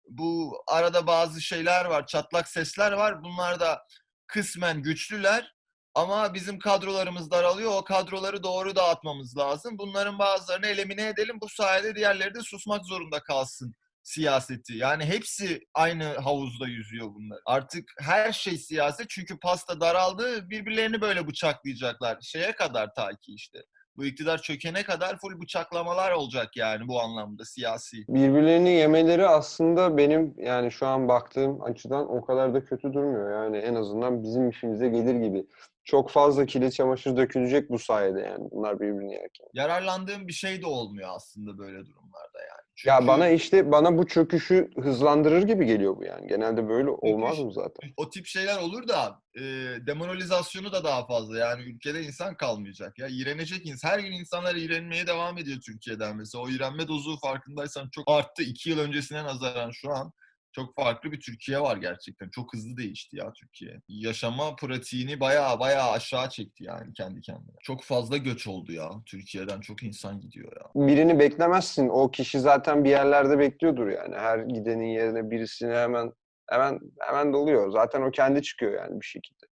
bu 0.09 0.63
arada 0.69 1.07
bazı 1.07 1.41
şeyler 1.43 1.85
var, 1.85 2.07
çatlak 2.07 2.49
sesler 2.49 2.93
var. 2.93 3.25
Bunlar 3.25 3.61
da 3.61 3.83
kısmen 4.27 4.83
güçlüler 4.83 5.55
ama 5.95 6.35
bizim 6.35 6.59
kadrolarımız 6.59 7.31
daralıyor. 7.31 7.73
O 7.75 7.85
kadroları 7.85 8.43
doğru 8.43 8.77
dağıtmamız 8.77 9.37
lazım. 9.37 9.79
Bunların 9.79 10.19
bazılarını 10.19 10.67
elimine 10.67 11.09
edelim. 11.09 11.39
Bu 11.41 11.49
sayede 11.49 11.95
diğerleri 11.95 12.35
de 12.35 12.41
susmak 12.43 12.87
zorunda 12.87 13.23
kalsın 13.23 13.75
siyaseti. 14.05 14.77
Yani 14.77 15.05
hepsi 15.05 15.61
aynı 15.75 16.05
havuzda 16.05 16.67
yüzüyor 16.67 17.15
bunlar. 17.15 17.39
Artık 17.47 17.85
her 18.01 18.33
şey 18.33 18.59
siyaset 18.59 19.11
çünkü 19.11 19.39
pasta 19.39 19.81
daraldı. 19.81 20.51
Birbirlerini 20.51 21.01
böyle 21.01 21.27
bıçaklayacaklar. 21.27 22.19
Şeye 22.21 22.53
kadar 22.53 22.95
ta 22.95 23.11
ki 23.11 23.35
işte. 23.35 23.59
Bu 23.97 24.05
iktidar 24.05 24.43
çökene 24.43 24.83
kadar 24.83 25.17
full 25.17 25.41
bıçaklamalar 25.41 26.13
olacak 26.13 26.57
yani 26.57 26.89
bu 26.89 27.01
anlamda 27.01 27.45
siyasi. 27.45 27.97
Birbirlerini 28.09 28.71
yemeleri 28.71 29.27
aslında 29.27 29.97
benim 29.97 30.35
yani 30.39 30.73
şu 30.73 30.87
an 30.87 31.09
baktığım 31.09 31.63
açıdan 31.63 32.11
o 32.11 32.25
kadar 32.25 32.55
da 32.55 32.65
kötü 32.65 32.93
durmuyor. 32.93 33.45
Yani 33.45 33.57
en 33.57 33.75
azından 33.75 34.23
bizim 34.23 34.49
işimize 34.49 34.89
gelir 34.89 35.15
gibi. 35.15 35.47
Çok 35.85 36.11
fazla 36.11 36.47
kirli 36.47 36.73
çamaşır 36.73 37.17
dökülecek 37.17 37.71
bu 37.71 37.79
sayede 37.79 38.21
yani 38.21 38.49
bunlar 38.51 38.81
birbirini 38.81 39.13
yerken. 39.13 39.47
yararlandığım 39.55 40.29
bir 40.29 40.33
şey 40.33 40.63
de 40.63 40.67
olmuyor 40.67 41.09
aslında 41.17 41.59
böyle 41.59 41.87
durumlarda 41.87 42.39
yani. 42.41 42.63
Ya 42.87 42.97
Çünkü 42.97 43.09
bana 43.09 43.28
işte 43.28 43.73
bana 43.73 43.99
bu 43.99 44.07
çöküşü 44.07 44.71
hızlandırır 44.83 45.43
gibi 45.43 45.66
geliyor 45.66 45.97
bu 45.97 46.04
yani. 46.04 46.26
Genelde 46.28 46.69
böyle 46.69 46.90
olmaz 46.90 47.38
mı 47.38 47.52
zaten? 47.52 47.90
o 47.97 48.11
tip 48.11 48.26
şeyler 48.26 48.59
olur 48.59 48.88
da 48.88 49.21
e, 49.37 49.43
demoralizasyonu 49.87 50.73
da 50.73 50.85
daha 50.85 51.07
fazla. 51.07 51.38
Yani 51.38 51.62
ülkede 51.62 52.02
insan 52.02 52.37
kalmayacak 52.37 52.99
ya. 52.99 53.07
İğrenecek 53.09 53.66
insan. 53.66 53.88
Her 53.88 53.99
gün 53.99 54.12
insanlar 54.12 54.54
iğrenmeye 54.54 55.07
devam 55.07 55.38
ediyor 55.38 55.59
Türkiye'den 55.66 56.16
mesela. 56.16 56.45
O 56.45 56.49
iğrenme 56.49 56.88
dozu 56.88 57.19
farkındaysan 57.21 57.88
çok 57.88 58.11
arttı. 58.11 58.43
iki 58.43 58.71
yıl 58.71 58.78
öncesine 58.78 59.25
nazaran 59.25 59.71
şu 59.71 59.90
an 59.90 60.12
çok 60.55 60.75
farklı 60.75 61.13
bir 61.13 61.21
Türkiye 61.21 61.61
var 61.61 61.77
gerçekten. 61.77 62.29
Çok 62.29 62.55
hızlı 62.55 62.77
değişti 62.77 63.17
ya 63.17 63.33
Türkiye. 63.33 63.81
Yaşama 63.89 64.57
pratiğini 64.57 65.21
bayağı 65.21 65.61
bayağı 65.61 65.91
aşağı 65.91 66.29
çekti 66.29 66.65
yani 66.65 66.93
kendi 66.93 67.21
kendine. 67.21 67.57
Çok 67.63 67.85
fazla 67.85 68.17
göç 68.17 68.47
oldu 68.47 68.73
ya. 68.73 68.91
Türkiye'den 69.07 69.61
çok 69.61 69.83
insan 69.83 70.21
gidiyor 70.21 70.53
ya. 70.57 70.87
Birini 70.87 71.19
beklemezsin. 71.19 71.89
O 71.89 72.11
kişi 72.11 72.41
zaten 72.41 72.85
bir 72.85 72.91
yerlerde 72.91 73.39
bekliyordur 73.39 73.87
yani. 73.87 74.17
Her 74.17 74.39
gidenin 74.39 74.89
yerine 74.89 75.31
birisini 75.31 75.75
hemen 75.75 76.13
hemen 76.51 76.81
hemen 77.01 77.33
doluyor. 77.33 77.71
Zaten 77.71 78.03
o 78.03 78.11
kendi 78.11 78.43
çıkıyor 78.43 78.73
yani 78.73 79.01
bir 79.01 79.07
şekilde. 79.07 79.47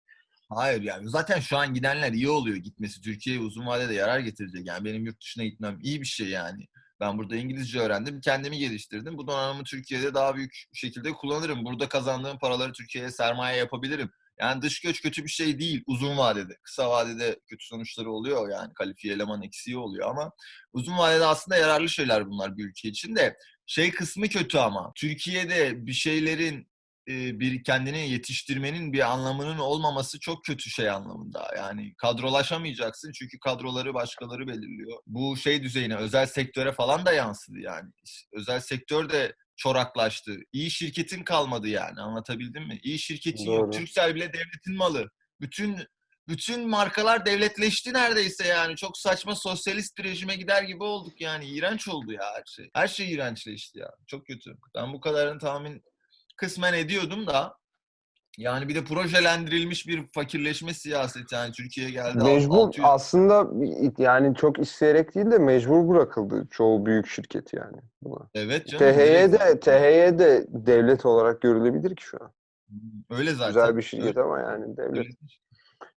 Hayır 0.51 0.83
yani 0.83 1.11
zaten 1.11 1.41
şu 1.41 1.57
an 1.57 1.75
gidenler 1.75 2.13
iyi 2.13 2.29
oluyor 2.29 2.57
gitmesi. 2.57 3.01
Türkiye'ye 3.01 3.43
uzun 3.43 3.67
vadede 3.67 3.95
yarar 3.95 4.19
getirecek. 4.19 4.67
Yani 4.67 4.85
benim 4.85 5.05
yurt 5.05 5.21
dışına 5.21 5.45
gitmem 5.45 5.79
iyi 5.83 6.01
bir 6.01 6.07
şey 6.07 6.29
yani. 6.29 6.67
Ben 7.01 7.19
burada 7.19 7.37
İngilizce 7.37 7.81
öğrendim, 7.81 8.21
kendimi 8.21 8.59
geliştirdim. 8.59 9.19
Bu 9.19 9.27
donanımı 9.27 9.65
Türkiye'de 9.65 10.15
daha 10.15 10.37
büyük 10.37 10.65
şekilde 10.73 11.13
kullanırım. 11.13 11.65
Burada 11.65 11.89
kazandığım 11.89 12.39
paraları 12.39 12.73
Türkiye'ye 12.73 13.11
sermaye 13.11 13.59
yapabilirim. 13.59 14.11
Yani 14.41 14.63
dış 14.63 14.81
göç 14.81 15.03
kötü 15.03 15.25
bir 15.25 15.29
şey 15.29 15.59
değil 15.59 15.83
uzun 15.87 16.19
vadede. 16.19 16.57
Kısa 16.63 16.91
vadede 16.91 17.41
kötü 17.47 17.67
sonuçları 17.67 18.11
oluyor 18.11 18.51
yani 18.51 18.75
kalifiye 18.75 19.15
eleman 19.15 19.43
eksiği 19.43 19.77
oluyor 19.77 20.11
ama 20.11 20.33
uzun 20.73 20.99
vadede 20.99 21.25
aslında 21.25 21.57
yararlı 21.57 21.89
şeyler 21.89 22.27
bunlar 22.27 22.57
bir 22.57 22.65
ülke 22.65 22.89
için 22.89 23.17
de. 23.17 23.37
Şey 23.67 23.91
kısmı 23.91 24.29
kötü 24.29 24.59
ama 24.59 24.93
Türkiye'de 24.95 25.87
bir 25.87 25.93
şeylerin 25.93 26.69
bir 27.09 27.65
kendini 27.65 28.11
yetiştirmenin 28.11 28.93
bir 28.93 29.13
anlamının 29.13 29.59
olmaması 29.59 30.21
çok 30.21 30.45
kötü 30.45 30.71
şey 30.71 30.91
anlamında. 30.91 31.55
Yani 31.57 31.95
kadrolaşamayacaksın 31.97 33.13
çünkü 33.13 33.39
kadroları 33.39 33.95
başkaları 33.95 34.47
belirliyor. 34.47 34.99
Bu 35.07 35.37
şey 35.37 35.63
düzeyine, 35.63 35.97
özel 35.97 36.27
sektöre 36.27 36.73
falan 36.73 37.07
da 37.07 37.13
yansıdı 37.13 37.59
yani. 37.59 37.91
Özel 38.33 38.61
sektör 38.61 39.11
de 39.11 39.35
çoraklaştı. 39.57 40.37
İyi 40.53 40.71
şirketin 40.71 41.25
kalmadı 41.25 41.69
yani. 41.69 42.01
Anlatabildim 42.01 42.67
mi? 42.67 42.79
İyi 42.83 42.99
şirketin 42.99 43.47
Doğru. 43.47 43.57
yok. 43.57 43.73
Türksel 43.73 44.15
bile 44.15 44.33
devletin 44.33 44.77
malı. 44.77 45.11
Bütün 45.41 45.79
bütün 46.29 46.69
markalar 46.69 47.27
devletleşti 47.27 47.93
neredeyse 47.93 48.49
yani. 48.49 48.77
Çok 48.77 48.99
saçma 48.99 49.35
sosyalist 49.35 49.99
bir 49.99 50.05
rejime 50.05 50.37
gider 50.37 50.63
gibi 50.63 50.85
olduk 50.85 51.21
yani. 51.21 51.47
İğrenç 51.47 51.89
oldu 51.89 52.13
ya 52.13 52.23
her 52.35 52.43
şey. 52.47 52.71
Her 52.75 52.89
şey 52.89 53.13
iğrençleşti 53.13 53.79
ya. 53.79 53.91
Çok 54.07 54.27
kötü. 54.27 54.57
Ben 54.75 54.93
bu 54.93 55.01
kadarını 55.01 55.39
tahmin 55.39 55.83
kısmen 56.39 56.73
ediyordum 56.75 57.27
da 57.27 57.55
yani 58.39 58.69
bir 58.69 58.75
de 58.75 58.85
projelendirilmiş 58.85 59.89
bir 59.89 60.07
fakirleşme 60.07 60.75
siyaseti 60.75 61.35
yani 61.35 61.53
Türkiye'ye 61.53 61.93
geldi. 61.93 62.25
Mecbur 62.25 62.57
600 62.57 62.87
aslında 62.87 63.47
yani 63.99 64.35
çok 64.35 64.59
isteyerek 64.59 65.15
değil 65.15 65.31
de 65.31 65.39
mecbur 65.39 65.89
bırakıldı 65.89 66.47
çoğu 66.51 66.87
büyük 66.87 67.07
şirket 67.07 67.53
yani 67.53 67.77
buna. 68.03 68.29
Evet 68.35 68.67
canım. 68.67 68.95
THY 68.95 69.33
de. 69.33 69.61
THY 69.61 70.19
de 70.19 70.47
devlet 70.49 71.07
olarak 71.07 71.41
görülebilir 71.41 71.97
ki 71.97 72.05
şu 72.05 72.19
an. 72.23 72.33
öyle 73.11 73.33
zaten. 73.35 73.49
Güzel 73.49 73.77
bir 73.77 73.83
şirket 73.83 74.07
Öyle- 74.07 74.21
ama 74.21 74.41
yani 74.41 74.77
devlet. 74.77 74.97
öyle. 74.99 75.09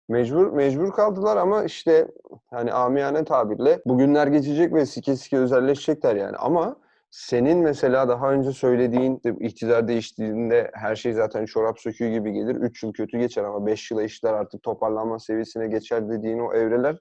Mecbur 0.10 0.52
mecbur 0.52 0.92
kaldılar 0.92 1.38
ama 1.38 1.64
işte 1.64 2.08
hani 2.50 2.74
amiyane 2.74 3.26
tabirle 3.26 3.82
bugünler 3.86 4.28
geçecek 4.28 4.74
ve 4.74 4.86
sike 4.86 5.16
sike 5.16 5.38
özelleşecekler 5.38 6.16
yani. 6.16 6.38
Ama 6.38 6.76
senin 7.12 7.58
mesela 7.58 8.08
daha 8.08 8.32
önce 8.32 8.52
söylediğin 8.52 9.22
iktidar 9.40 9.88
değiştiğinde 9.88 10.72
her 10.74 10.96
şey 10.96 11.14
zaten 11.14 11.46
çorap 11.46 11.80
söküğü 11.80 12.10
gibi 12.12 12.34
gelir. 12.34 12.56
3 12.56 12.84
yıl 12.84 12.94
kötü 12.94 13.20
geçer 13.20 13.44
ama 13.44 13.66
5 13.66 13.92
yıla 13.92 14.04
işler 14.04 14.34
artık 14.34 14.64
toparlanma 14.64 15.20
seviyesine 15.20 15.68
geçer 15.68 16.10
dediğin 16.10 16.40
o 16.40 16.54
evreler 16.54 16.98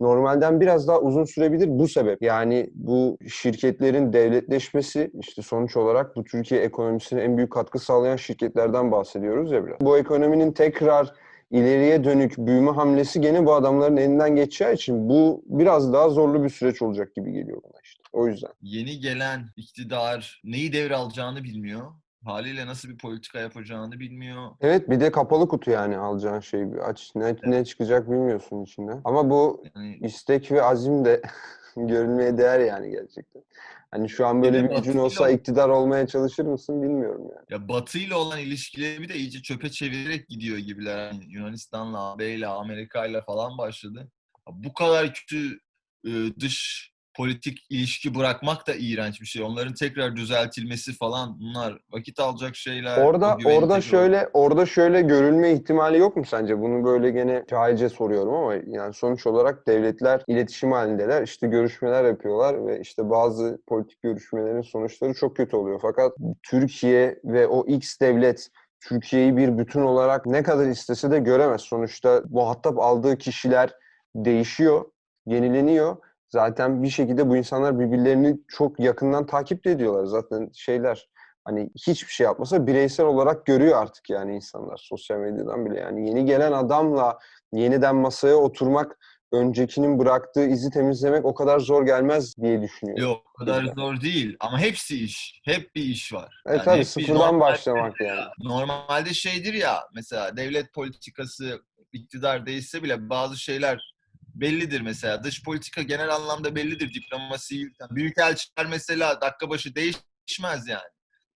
normalden 0.00 0.60
biraz 0.60 0.88
daha 0.88 1.00
uzun 1.00 1.24
sürebilir 1.24 1.68
bu 1.78 1.88
sebep. 1.88 2.22
Yani 2.22 2.70
bu 2.74 3.18
şirketlerin 3.28 4.12
devletleşmesi 4.12 5.10
işte 5.20 5.42
sonuç 5.42 5.76
olarak 5.76 6.16
bu 6.16 6.24
Türkiye 6.24 6.60
ekonomisine 6.60 7.22
en 7.22 7.36
büyük 7.36 7.52
katkı 7.52 7.78
sağlayan 7.78 8.16
şirketlerden 8.16 8.92
bahsediyoruz 8.92 9.52
ya 9.52 9.66
biraz. 9.66 9.80
Bu 9.80 9.98
ekonominin 9.98 10.52
tekrar 10.52 11.12
ileriye 11.50 12.04
dönük 12.04 12.38
büyüme 12.38 12.70
hamlesi 12.70 13.20
gene 13.20 13.46
bu 13.46 13.54
adamların 13.54 13.96
elinden 13.96 14.36
geçeceği 14.36 14.74
için 14.74 15.08
bu 15.08 15.42
biraz 15.46 15.92
daha 15.92 16.08
zorlu 16.08 16.44
bir 16.44 16.48
süreç 16.48 16.82
olacak 16.82 17.14
gibi 17.14 17.32
geliyor 17.32 17.62
bana. 17.64 17.79
O 18.12 18.28
yüzden. 18.28 18.50
Yeni 18.60 19.00
gelen 19.00 19.50
iktidar 19.56 20.40
neyi 20.44 20.72
devralacağını 20.72 21.44
bilmiyor. 21.44 21.92
Haliyle 22.24 22.66
nasıl 22.66 22.88
bir 22.88 22.98
politika 22.98 23.38
yapacağını 23.38 24.00
bilmiyor. 24.00 24.50
Evet 24.60 24.90
bir 24.90 25.00
de 25.00 25.10
kapalı 25.10 25.48
kutu 25.48 25.70
yani 25.70 25.98
alacağın 25.98 26.40
şey 26.40 26.64
aç 26.82 27.12
ne, 27.14 27.36
ne 27.42 27.64
çıkacak 27.64 28.10
bilmiyorsun 28.10 28.62
içinden. 28.62 29.00
Ama 29.04 29.30
bu 29.30 29.64
Yani 29.74 29.96
istek 29.96 30.52
ve 30.52 30.62
azim 30.62 31.04
de 31.04 31.22
görülmeye 31.76 32.38
değer 32.38 32.60
yani 32.60 32.90
gerçekten. 32.90 33.42
Hani 33.90 34.08
şu 34.08 34.26
an 34.26 34.42
böyle 34.42 34.70
bir 34.70 34.76
gücün 34.76 34.98
olsa 34.98 35.30
iktidar 35.30 35.68
olmaya 35.68 36.06
çalışır 36.06 36.44
mısın 36.44 36.82
bilmiyorum 36.82 37.22
yani. 37.34 37.46
Ya 37.50 37.68
Batı 37.68 37.98
ile 37.98 38.14
olan 38.14 38.38
ilişkileri 38.38 39.08
de 39.08 39.14
iyice 39.14 39.42
çöpe 39.42 39.70
çevirerek 39.70 40.28
gidiyor 40.28 40.58
gibiler. 40.58 41.06
Yani 41.06 41.24
Yunanistan'la, 41.28 41.98
AB 41.98 42.30
ile, 42.30 42.46
Amerika 42.46 43.06
ile 43.06 43.22
falan 43.22 43.58
başladı. 43.58 44.08
Bu 44.52 44.74
kadar 44.74 45.14
kötü 45.14 45.58
e, 46.06 46.10
dış 46.40 46.89
politik 47.14 47.66
ilişki 47.70 48.14
bırakmak 48.14 48.66
da 48.66 48.72
iğrenç 48.78 49.20
bir 49.20 49.26
şey. 49.26 49.42
Onların 49.42 49.74
tekrar 49.74 50.16
düzeltilmesi 50.16 50.92
falan 50.92 51.40
bunlar 51.40 51.78
vakit 51.92 52.20
alacak 52.20 52.56
şeyler. 52.56 53.04
Orada 53.04 53.36
orada 53.44 53.80
şöyle 53.80 54.28
orada 54.32 54.66
şöyle 54.66 55.00
görülme 55.00 55.52
ihtimali 55.52 55.98
yok 55.98 56.16
mu 56.16 56.24
sence? 56.24 56.60
Bunu 56.60 56.84
böyle 56.84 57.10
gene 57.10 57.44
cahilce 57.50 57.88
soruyorum 57.88 58.34
ama 58.34 58.54
yani 58.54 58.94
sonuç 58.94 59.26
olarak 59.26 59.66
devletler 59.66 60.22
iletişim 60.28 60.72
halindeler. 60.72 61.22
İşte 61.22 61.46
görüşmeler 61.46 62.04
yapıyorlar 62.04 62.66
ve 62.66 62.80
işte 62.80 63.10
bazı 63.10 63.58
politik 63.66 64.02
görüşmelerin 64.02 64.62
sonuçları 64.62 65.14
çok 65.14 65.36
kötü 65.36 65.56
oluyor. 65.56 65.78
Fakat 65.82 66.12
Türkiye 66.42 67.20
ve 67.24 67.46
o 67.46 67.66
X 67.66 68.00
devlet 68.00 68.50
Türkiye'yi 68.80 69.36
bir 69.36 69.58
bütün 69.58 69.80
olarak 69.80 70.26
ne 70.26 70.42
kadar 70.42 70.66
istese 70.66 71.10
de 71.10 71.18
göremez. 71.18 71.60
Sonuçta 71.60 72.22
muhatap 72.30 72.78
aldığı 72.78 73.18
kişiler 73.18 73.70
değişiyor, 74.14 74.84
yenileniyor. 75.26 75.96
Zaten 76.30 76.82
bir 76.82 76.90
şekilde 76.90 77.28
bu 77.28 77.36
insanlar 77.36 77.80
birbirlerini 77.80 78.36
çok 78.48 78.80
yakından 78.80 79.26
takip 79.26 79.64
de 79.64 79.70
ediyorlar. 79.70 80.04
Zaten 80.04 80.50
şeyler 80.54 81.08
hani 81.44 81.70
hiçbir 81.86 82.12
şey 82.12 82.24
yapmasa 82.24 82.66
bireysel 82.66 83.06
olarak 83.06 83.46
görüyor 83.46 83.82
artık 83.82 84.10
yani 84.10 84.34
insanlar 84.36 84.76
sosyal 84.76 85.18
medyadan 85.18 85.66
bile. 85.66 85.80
Yani 85.80 86.08
yeni 86.08 86.24
gelen 86.24 86.52
adamla 86.52 87.18
yeniden 87.52 87.96
masaya 87.96 88.36
oturmak, 88.36 88.98
öncekinin 89.32 89.98
bıraktığı 89.98 90.46
izi 90.46 90.70
temizlemek 90.70 91.24
o 91.24 91.34
kadar 91.34 91.58
zor 91.58 91.86
gelmez 91.86 92.36
diye 92.36 92.62
düşünüyorum. 92.62 93.04
Yok 93.04 93.22
o 93.34 93.38
kadar 93.38 93.60
Güzel. 93.60 93.74
zor 93.74 94.00
değil 94.00 94.36
ama 94.40 94.58
hepsi 94.60 95.04
iş. 95.04 95.40
Hep 95.44 95.74
bir 95.74 95.82
iş 95.82 96.12
var. 96.12 96.42
Evet 96.46 96.58
Yani 96.58 96.64
tabii 96.64 96.84
sıfırdan 96.84 97.40
başlamak 97.40 98.00
yani. 98.00 98.20
Normalde 98.38 99.14
şeydir 99.14 99.54
ya 99.54 99.80
mesela 99.94 100.36
devlet 100.36 100.72
politikası 100.72 101.60
iktidar 101.92 102.46
değişse 102.46 102.82
bile 102.82 103.08
bazı 103.10 103.36
şeyler 103.36 103.94
bellidir 104.40 104.80
mesela. 104.80 105.24
Dış 105.24 105.44
politika 105.44 105.82
genel 105.82 106.14
anlamda 106.14 106.54
bellidir. 106.56 106.94
Diplomasi, 106.94 107.70
büyükelçiler 107.90 108.66
mesela 108.66 109.20
dakika 109.20 109.50
başı 109.50 109.74
değişmez 109.74 110.68
yani. 110.68 110.90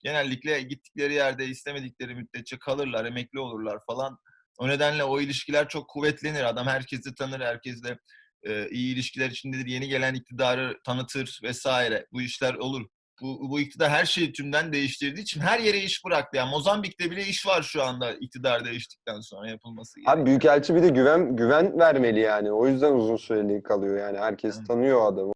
Genellikle 0.04 0.62
gittikleri 0.62 1.14
yerde 1.14 1.46
istemedikleri 1.46 2.14
müddetçe 2.14 2.58
kalırlar, 2.58 3.04
emekli 3.04 3.38
olurlar 3.40 3.78
falan. 3.86 4.18
O 4.58 4.68
nedenle 4.68 5.04
o 5.04 5.20
ilişkiler 5.20 5.68
çok 5.68 5.90
kuvvetlenir. 5.90 6.44
Adam 6.44 6.66
herkesi 6.66 7.14
tanır, 7.14 7.40
herkesle 7.40 7.98
e, 8.42 8.68
iyi 8.70 8.94
ilişkiler 8.94 9.30
içindedir. 9.30 9.66
Yeni 9.66 9.88
gelen 9.88 10.14
iktidarı 10.14 10.78
tanıtır 10.86 11.40
vesaire. 11.42 12.06
Bu 12.12 12.22
işler 12.22 12.54
olur. 12.54 12.88
Bu, 13.22 13.50
bu 13.50 13.60
iktidar 13.60 13.90
her 13.90 14.04
şeyi 14.04 14.32
tümden 14.32 14.72
değiştirdiği 14.72 15.22
için 15.22 15.40
her 15.40 15.58
yere 15.58 15.78
iş 15.78 16.04
bıraktı. 16.04 16.36
Yani 16.36 16.50
Mozambik'te 16.50 17.10
bile 17.10 17.22
iş 17.26 17.46
var 17.46 17.62
şu 17.62 17.82
anda 17.82 18.12
iktidar 18.12 18.64
değiştikten 18.64 19.20
sonra 19.20 19.48
yapılması 19.48 20.00
gereken. 20.00 20.12
Abi 20.12 20.26
Büyükelçi 20.26 20.74
bir 20.74 20.82
de 20.82 20.88
güven 20.88 21.36
güven 21.36 21.78
vermeli 21.78 22.20
yani. 22.20 22.52
O 22.52 22.66
yüzden 22.66 22.92
uzun 22.92 23.16
süreli 23.16 23.62
kalıyor 23.62 23.98
yani. 23.98 24.18
Herkes 24.18 24.56
Evet. 24.58 24.68
tanıyor 24.68 25.12
adamı. 25.12 25.32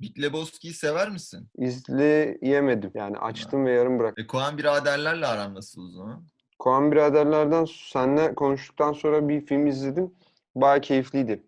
Big 0.00 0.22
Lebowski'yi 0.22 0.74
sever 0.74 1.10
misin? 1.10 1.48
İzleyemedim. 1.58 2.90
Yani 2.94 3.18
açtım 3.18 3.66
ve 3.66 3.72
yarım 3.72 3.98
bıraktım. 3.98 4.24
E, 4.24 4.28
Coen 4.28 4.58
biraderlerle 4.58 5.26
aran 5.26 5.54
nasıl 5.54 5.88
o 5.88 5.90
zaman? 5.90 6.24
Koan 6.58 6.92
biraderlerden 6.92 7.66
seninle 7.90 8.34
konuştuktan 8.34 8.92
sonra 8.92 9.28
bir 9.28 9.46
film 9.46 9.66
izledim. 9.66 10.14
Bayağı 10.54 10.80
keyifliydi. 10.80 11.42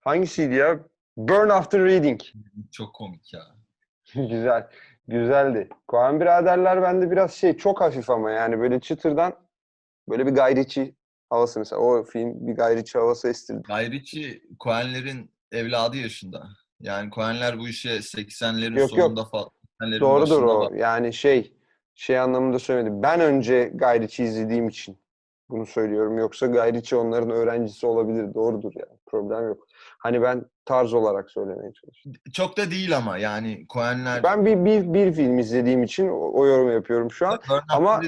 Hangisiydi 0.00 0.54
ya? 0.54 0.80
Burn 1.16 1.48
After 1.48 1.84
Reading. 1.84 2.20
Çok 2.72 2.94
komik 2.94 3.32
ya. 3.34 3.40
Güzel. 4.14 4.68
Güzeldi. 5.08 5.68
Koan 5.88 6.20
biraderler 6.20 6.82
bende 6.82 7.10
biraz 7.10 7.32
şey 7.34 7.56
çok 7.56 7.80
hafif 7.80 8.10
ama 8.10 8.30
yani 8.30 8.58
böyle 8.60 8.80
çıtırdan 8.80 9.32
böyle 10.08 10.26
bir 10.26 10.30
gayriçi 10.32 10.94
havası 11.30 11.58
mesela. 11.58 11.82
O 11.82 12.04
film 12.04 12.46
bir 12.46 12.52
gayriçi 12.54 12.98
havası 12.98 13.28
estirdi. 13.28 13.62
Guy 13.68 13.90
Ritchie 13.90 14.40
Coen'lerin 14.60 15.30
evladı 15.52 15.96
yaşında. 15.96 16.48
Yani 16.80 17.10
Coen'ler 17.10 17.58
bu 17.58 17.68
işe 17.68 17.88
80'lerin 17.96 18.78
Yok, 18.78 18.90
yok. 18.90 19.00
sonunda 19.00 19.24
falan. 19.24 19.48
80'lerin 19.80 20.00
Doğrudur 20.00 20.42
o. 20.42 20.60
bak- 20.60 20.78
Yani 20.78 21.12
şey 21.12 21.52
şey 21.94 22.18
anlamında 22.18 22.58
söylemedim. 22.58 23.02
Ben 23.02 23.20
önce 23.20 23.70
gayriçi 23.74 24.24
izlediğim 24.24 24.68
için 24.68 24.98
bunu 25.50 25.66
söylüyorum. 25.66 26.18
Yoksa 26.18 26.46
gayriçi 26.46 26.96
onların 26.96 27.30
öğrencisi 27.30 27.86
olabilir. 27.86 28.34
Doğrudur 28.34 28.72
yani. 28.76 28.98
Problem 29.06 29.46
yok. 29.48 29.66
Hani 29.98 30.22
ben 30.22 30.44
tarz 30.64 30.94
olarak 30.94 31.30
söylemeye 31.30 31.72
çalışıyorum. 31.72 32.20
Çok 32.32 32.56
da 32.56 32.70
değil 32.70 32.96
ama 32.96 33.18
yani 33.18 33.66
Coen'ler 33.72 34.22
Ben 34.22 34.46
bir, 34.46 34.64
bir, 34.64 34.94
bir 34.94 35.12
film 35.12 35.38
izlediğim 35.38 35.82
için 35.82 36.08
o, 36.08 36.30
o 36.32 36.46
yorumu 36.46 36.72
yapıyorum 36.72 37.10
şu 37.10 37.28
an. 37.28 37.32
After 37.32 37.62
ama- 37.68 38.00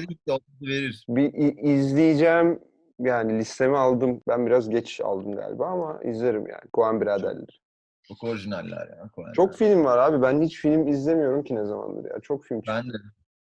verir. 0.61 1.05
Bir 1.09 1.33
izleyeceğim 1.63 2.59
yani 2.99 3.39
listeme 3.39 3.77
aldım. 3.77 4.21
Ben 4.27 4.45
biraz 4.45 4.69
geç 4.69 5.01
aldım 5.01 5.35
galiba 5.35 5.67
ama 5.67 5.99
izlerim 6.03 6.47
yani. 6.47 6.71
Koen 6.73 7.01
biraderleri. 7.01 7.51
Çok 8.03 8.23
orijinaller 8.23 8.87
ya 8.87 9.09
Coen'ler. 9.15 9.33
Çok 9.33 9.55
film 9.55 9.85
var 9.85 9.97
abi. 9.97 10.21
Ben 10.21 10.41
hiç 10.41 10.57
film 10.57 10.87
izlemiyorum 10.87 11.43
ki 11.43 11.55
ne 11.55 11.65
zamandır 11.65 12.09
ya. 12.09 12.19
Çok 12.19 12.45
film. 12.45 12.61
Ben 12.67 12.83
de. 12.83 12.97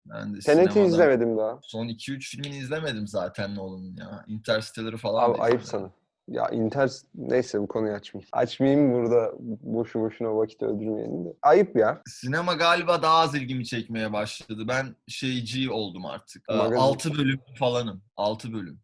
Ben 0.06 0.34
de 0.34 0.38
Tenet'i 0.38 0.80
izlemedim 0.80 1.38
daha. 1.38 1.58
Son 1.62 1.88
2-3 1.88 2.20
filmini 2.20 2.56
izlemedim 2.56 3.06
zaten 3.06 3.54
Nolan'ın 3.56 3.96
ya. 3.96 4.24
Interstellar'ı 4.26 4.96
falan 4.96 5.30
Abi 5.30 5.38
ayıp 5.38 5.62
sana. 5.62 5.90
Ya 6.28 6.48
Inter 6.48 6.90
neyse 7.14 7.60
bu 7.60 7.68
konuyu 7.68 7.94
açmayayım. 7.94 8.28
Açmayayım 8.32 8.92
burada 8.92 9.32
boşu 9.62 10.00
boşuna 10.00 10.36
vakit 10.36 10.62
öldürmeyelim 10.62 11.24
de. 11.24 11.28
Ayıp 11.42 11.76
ya. 11.76 12.02
Sinema 12.06 12.54
galiba 12.54 13.02
daha 13.02 13.18
az 13.18 13.34
ilgimi 13.34 13.66
çekmeye 13.66 14.12
başladı. 14.12 14.68
Ben 14.68 14.96
şeyci 15.06 15.70
oldum 15.70 16.06
artık. 16.06 16.48
Magazin. 16.48 16.76
6 16.76 17.14
bölüm 17.14 17.40
falanım. 17.58 18.02
6 18.16 18.52
bölüm. 18.52 18.80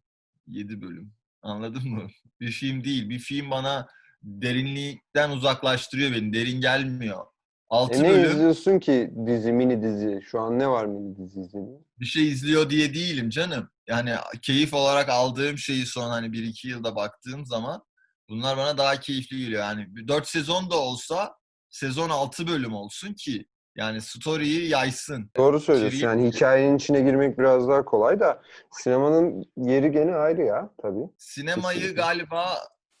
7 0.47 0.81
bölüm. 0.81 1.11
Anladın 1.41 1.89
mı? 1.89 2.07
Bir 2.39 2.51
film 2.51 2.83
değil. 2.83 3.09
Bir 3.09 3.19
film 3.19 3.51
bana 3.51 3.87
derinlikten 4.23 5.29
uzaklaştırıyor 5.29 6.11
beni. 6.11 6.33
Derin 6.33 6.61
gelmiyor. 6.61 7.25
6 7.69 7.95
E 7.95 8.03
ne 8.03 8.09
bölüm 8.09 8.31
izliyorsun 8.31 8.79
ki 8.79 9.11
dizi, 9.25 9.51
mini 9.51 9.81
dizi? 9.81 10.21
Şu 10.25 10.41
an 10.41 10.59
ne 10.59 10.69
var 10.69 10.85
mini 10.85 11.17
dizi 11.17 11.39
izlediğin? 11.39 11.85
bir 11.99 12.05
şey 12.05 12.27
izliyor 12.27 12.69
diye 12.69 12.93
değilim 12.93 13.29
canım. 13.29 13.69
Yani 13.87 14.13
keyif 14.41 14.73
olarak 14.73 15.09
aldığım 15.09 15.57
şeyi 15.57 15.85
son 15.85 16.09
hani 16.09 16.27
1-2 16.27 16.67
yılda 16.67 16.95
baktığım 16.95 17.45
zaman 17.45 17.83
bunlar 18.29 18.57
bana 18.57 18.77
daha 18.77 18.99
keyifli 18.99 19.37
geliyor. 19.37 19.61
Yani 19.61 20.07
4 20.07 20.27
sezon 20.27 20.71
da 20.71 20.75
olsa 20.75 21.35
sezon 21.69 22.09
6 22.09 22.47
bölüm 22.47 22.73
olsun 22.73 23.13
ki 23.13 23.45
yani 23.75 24.01
story'yi 24.01 24.69
yaysın. 24.69 25.31
Doğru 25.37 25.59
söylüyorsun. 25.59 25.99
Yani 25.99 26.27
hikayenin 26.27 26.77
içine 26.77 27.01
girmek 27.01 27.39
biraz 27.39 27.67
daha 27.67 27.85
kolay 27.85 28.19
da 28.19 28.41
sinemanın 28.71 29.45
yeri 29.57 29.91
gene 29.91 30.15
ayrı 30.15 30.41
ya 30.41 30.69
tabii. 30.81 31.09
Sinemayı 31.17 31.79
Kesinlikle. 31.79 32.01
galiba 32.01 32.45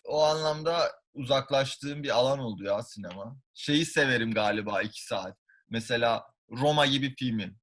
o 0.03 0.23
anlamda 0.23 0.77
uzaklaştığım 1.15 2.03
bir 2.03 2.09
alan 2.09 2.39
oldu 2.39 2.63
ya 2.63 2.83
sinema. 2.83 3.37
Şeyi 3.53 3.85
severim 3.85 4.33
galiba 4.33 4.81
2 4.81 5.05
saat. 5.05 5.37
Mesela 5.69 6.23
Roma 6.51 6.85
gibi 6.85 7.15
filmi. 7.15 7.55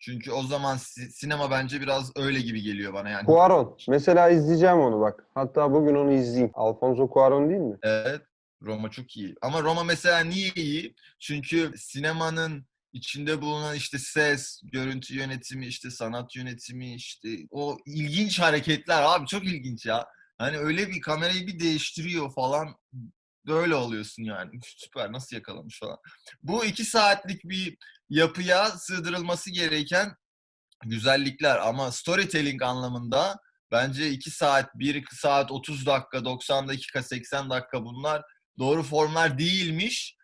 Çünkü 0.00 0.30
o 0.32 0.42
zaman 0.42 0.76
si- 0.76 1.12
sinema 1.12 1.50
bence 1.50 1.80
biraz 1.80 2.12
öyle 2.16 2.40
gibi 2.40 2.62
geliyor 2.62 2.92
bana 2.94 3.10
yani. 3.10 3.26
Cuarón. 3.26 3.76
Mesela 3.88 4.28
izleyeceğim 4.30 4.78
onu 4.78 5.00
bak. 5.00 5.26
Hatta 5.34 5.72
bugün 5.72 5.94
onu 5.94 6.12
izleyeyim. 6.12 6.50
Alfonso 6.54 7.02
Cuarón 7.02 7.48
değil 7.48 7.60
mi? 7.60 7.76
Evet, 7.82 8.22
Roma 8.62 8.90
çok 8.90 9.16
iyi. 9.16 9.34
Ama 9.42 9.62
Roma 9.62 9.84
mesela 9.84 10.20
niye 10.20 10.50
iyi? 10.54 10.94
Çünkü 11.20 11.72
sinemanın 11.76 12.66
içinde 12.92 13.40
bulunan 13.42 13.74
işte 13.76 13.98
ses, 13.98 14.60
görüntü 14.72 15.18
yönetimi, 15.18 15.66
işte 15.66 15.90
sanat 15.90 16.36
yönetimi, 16.36 16.94
işte 16.94 17.28
o 17.50 17.76
ilginç 17.86 18.40
hareketler 18.40 19.02
abi 19.02 19.26
çok 19.26 19.44
ilginç 19.44 19.86
ya. 19.86 20.06
Hani 20.38 20.58
öyle 20.58 20.88
bir 20.88 21.00
kamerayı 21.00 21.46
bir 21.46 21.60
değiştiriyor 21.60 22.32
falan. 22.32 22.74
Böyle 23.46 23.74
oluyorsun 23.74 24.22
yani. 24.22 24.50
Süper 24.62 25.12
nasıl 25.12 25.36
yakalamış 25.36 25.80
falan. 25.80 25.96
Bu 26.42 26.64
iki 26.64 26.84
saatlik 26.84 27.44
bir 27.44 27.76
yapıya 28.08 28.66
sığdırılması 28.66 29.50
gereken 29.50 30.14
güzellikler 30.84 31.56
ama 31.56 31.92
storytelling 31.92 32.62
anlamında 32.62 33.36
bence 33.72 34.10
2 34.10 34.30
saat, 34.30 34.74
1 34.74 35.04
saat 35.12 35.52
30 35.52 35.86
dakika, 35.86 36.24
90 36.24 36.68
dakika, 36.68 37.02
80 37.02 37.50
dakika 37.50 37.84
bunlar 37.84 38.22
doğru 38.58 38.82
formlar 38.82 39.38
değilmiş. 39.38 40.18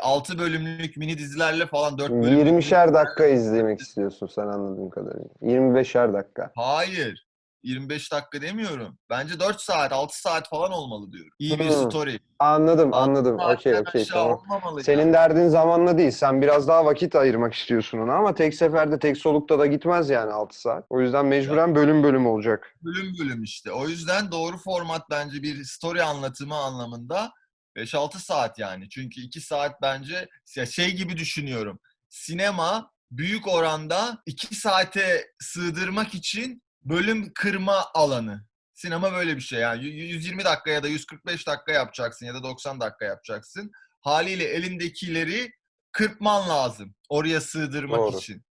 6 0.00 0.38
bölümlük 0.38 0.96
mini 0.96 1.18
dizilerle 1.18 1.66
falan 1.66 1.98
4 1.98 2.10
bölümlük... 2.10 2.64
20'şer 2.64 2.94
dakika 2.94 3.26
izlemek 3.26 3.80
istiyorsun 3.80 4.26
sen 4.26 4.42
anladığım 4.42 4.90
kadarıyla. 4.90 5.28
25'er 5.42 6.12
dakika. 6.12 6.52
Hayır. 6.56 7.26
25 7.64 8.12
dakika 8.12 8.42
demiyorum. 8.42 8.98
Bence 9.10 9.40
4 9.40 9.60
saat, 9.60 9.92
6 9.92 10.20
saat 10.20 10.48
falan 10.48 10.72
olmalı 10.72 11.12
diyorum. 11.12 11.30
İyi 11.38 11.58
bir 11.58 11.68
Hmm. 11.70 11.76
story. 11.90 12.18
Anladım, 12.38 12.94
anladım. 12.94 13.38
Okey, 13.40 13.74
okey, 13.78 14.02
aşağı 14.02 14.38
tamam. 14.48 14.80
Senin 14.82 14.98
yani. 14.98 15.12
derdin 15.12 15.48
zamanla 15.48 15.98
değil. 15.98 16.10
Sen 16.10 16.42
biraz 16.42 16.68
daha 16.68 16.84
vakit 16.84 17.16
ayırmak 17.16 17.54
istiyorsun 17.54 17.98
ona 17.98 18.14
ama 18.14 18.34
tek 18.34 18.54
seferde, 18.54 18.98
tek 18.98 19.16
solukta 19.16 19.58
da 19.58 19.66
gitmez 19.66 20.10
yani 20.10 20.32
6 20.32 20.60
saat. 20.60 20.86
O 20.90 21.00
yüzden 21.00 21.26
mecburen 21.26 21.74
bölüm 21.74 22.02
bölüm 22.02 22.26
olacak. 22.26 22.74
bölüm 22.82 23.14
bölüm 23.20 23.42
işte. 23.42 23.72
O 23.72 23.88
yüzden 23.88 24.32
doğru 24.32 24.58
format 24.58 25.02
bence 25.10 25.42
bir 25.42 25.64
story 25.64 26.02
anlatımı 26.02 26.54
anlamında 26.56 27.32
5-6 27.76 28.18
saat 28.18 28.58
yani. 28.58 28.88
Çünkü 28.88 29.20
2 29.20 29.40
saat 29.40 29.82
bence 29.82 30.28
şey 30.70 30.92
gibi 30.92 31.16
düşünüyorum. 31.16 31.78
Sinema 32.08 32.90
büyük 33.10 33.48
oranda 33.48 34.18
2 34.26 34.54
saate 34.54 35.26
sığdırmak 35.40 36.14
için 36.14 36.62
bölüm 36.84 37.32
kırma 37.34 37.86
alanı. 37.94 38.46
Sinema 38.74 39.12
böyle 39.12 39.36
bir 39.36 39.40
şey 39.40 39.60
yani. 39.60 39.84
Y- 39.84 40.06
120 40.06 40.44
dakika 40.44 40.70
ya 40.70 40.82
da 40.82 40.88
145 40.88 41.46
dakika 41.46 41.72
yapacaksın 41.72 42.26
ya 42.26 42.34
da 42.34 42.42
90 42.42 42.80
dakika 42.80 43.04
yapacaksın. 43.04 43.70
Haliyle 44.00 44.44
elindekileri 44.44 45.52
kırpman 45.92 46.48
lazım 46.48 46.94
oraya 47.08 47.40
sığdırmak 47.40 47.98
Doğru. 47.98 48.18
için. 48.18 48.44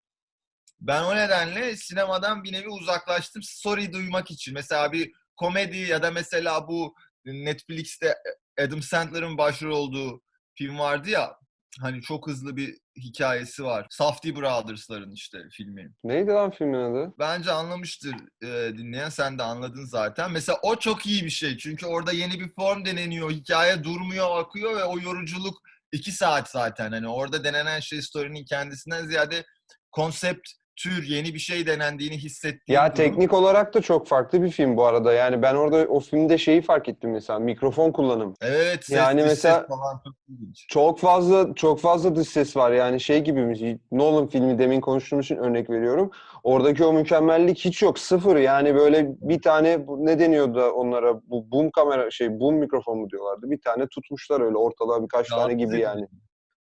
Ben 0.79 1.03
o 1.03 1.15
nedenle 1.15 1.75
sinemadan 1.75 2.43
bir 2.43 2.53
nevi 2.53 2.69
uzaklaştım. 2.69 3.43
Story 3.43 3.93
duymak 3.93 4.31
için. 4.31 4.53
Mesela 4.53 4.91
bir 4.91 5.11
komedi 5.35 5.77
ya 5.77 6.03
da 6.03 6.11
mesela 6.11 6.67
bu 6.67 6.95
Netflix'te 7.25 8.15
Adam 8.59 8.81
Sandler'ın 8.81 9.37
başrol 9.37 9.71
olduğu 9.71 10.21
film 10.57 10.79
vardı 10.79 11.09
ya. 11.09 11.35
Hani 11.81 12.01
çok 12.01 12.27
hızlı 12.27 12.55
bir 12.55 12.77
hikayesi 12.97 13.63
var. 13.63 13.87
Safdie 13.89 14.35
Brothers'ların 14.35 15.11
işte 15.11 15.37
filmi. 15.51 15.91
Neydi 16.03 16.27
lan 16.31 16.51
filmin 16.51 16.73
adı? 16.73 17.13
Bence 17.19 17.51
anlamıştır 17.51 18.15
e, 18.43 18.77
dinleyen. 18.77 19.09
Sen 19.09 19.39
de 19.39 19.43
anladın 19.43 19.85
zaten. 19.85 20.31
Mesela 20.31 20.59
o 20.63 20.75
çok 20.75 21.05
iyi 21.05 21.25
bir 21.25 21.29
şey. 21.29 21.57
Çünkü 21.57 21.85
orada 21.85 22.11
yeni 22.11 22.39
bir 22.39 22.49
form 22.55 22.85
deneniyor. 22.85 23.31
Hikaye 23.31 23.83
durmuyor, 23.83 24.39
akıyor 24.39 24.77
ve 24.77 24.83
o 24.83 24.99
yoruculuk 24.99 25.57
iki 25.91 26.11
saat 26.11 26.49
zaten. 26.49 26.91
Hani 26.91 27.07
orada 27.07 27.43
denenen 27.43 27.79
şey 27.79 28.01
story'nin 28.01 28.45
kendisinden 28.45 29.05
ziyade 29.07 29.43
konsept 29.91 30.49
tür, 30.75 31.07
yeni 31.07 31.33
bir 31.33 31.39
şey 31.39 31.67
denendiğini 31.67 32.17
hissettiğim 32.17 32.81
Ya 32.81 32.85
durum. 32.85 32.95
teknik 32.95 33.33
olarak 33.33 33.73
da 33.73 33.81
çok 33.81 34.07
farklı 34.07 34.43
bir 34.43 34.49
film 34.51 34.77
bu 34.77 34.85
arada. 34.85 35.13
Yani 35.13 35.41
ben 35.41 35.55
orada 35.55 35.77
o 35.77 35.99
filmde 35.99 36.37
şeyi 36.37 36.61
fark 36.61 36.89
ettim 36.89 37.11
mesela 37.11 37.39
mikrofon 37.39 37.91
kullanım. 37.91 38.33
Evet, 38.41 38.85
ses, 38.85 38.97
Yani 38.97 39.19
dış 39.21 39.27
mesela- 39.29 39.59
ses 39.59 39.67
falan 39.67 40.01
çok 40.05 40.13
ilginç. 40.29 40.65
Çok 40.69 40.99
fazla 40.99 41.53
çok 41.55 41.79
fazla 41.79 42.15
dış 42.15 42.27
ses 42.29 42.57
var 42.57 42.71
yani 42.71 42.99
şey 42.99 43.19
gibi 43.23 43.41
mi- 43.45 43.79
Nolan 43.91 44.27
filmi 44.27 44.59
demin 44.59 44.81
konuştuğumuz 44.81 45.25
için 45.25 45.37
örnek 45.37 45.69
veriyorum. 45.69 46.11
Oradaki 46.43 46.85
o 46.85 46.93
mükemmellik 46.93 47.59
hiç 47.59 47.81
yok. 47.81 47.99
Sıfır 47.99 48.35
yani 48.37 48.75
böyle 48.75 49.07
bir 49.21 49.41
tane 49.41 49.79
ne 49.97 50.19
deniyordu 50.19 50.69
onlara 50.69 51.21
bu 51.29 51.51
boom 51.51 51.71
kamera 51.71 52.11
şey 52.11 52.39
boom 52.39 52.55
mikrofon 52.55 52.97
mu 52.97 53.09
diyorlardı. 53.09 53.51
Bir 53.51 53.61
tane 53.61 53.87
tutmuşlar 53.87 54.41
öyle 54.41 54.57
ortalığa 54.57 55.03
birkaç 55.03 55.29
tane 55.29 55.39
Rahatsız 55.39 55.57
gibi 55.57 55.67
edici. 55.69 55.81
yani. 55.83 56.07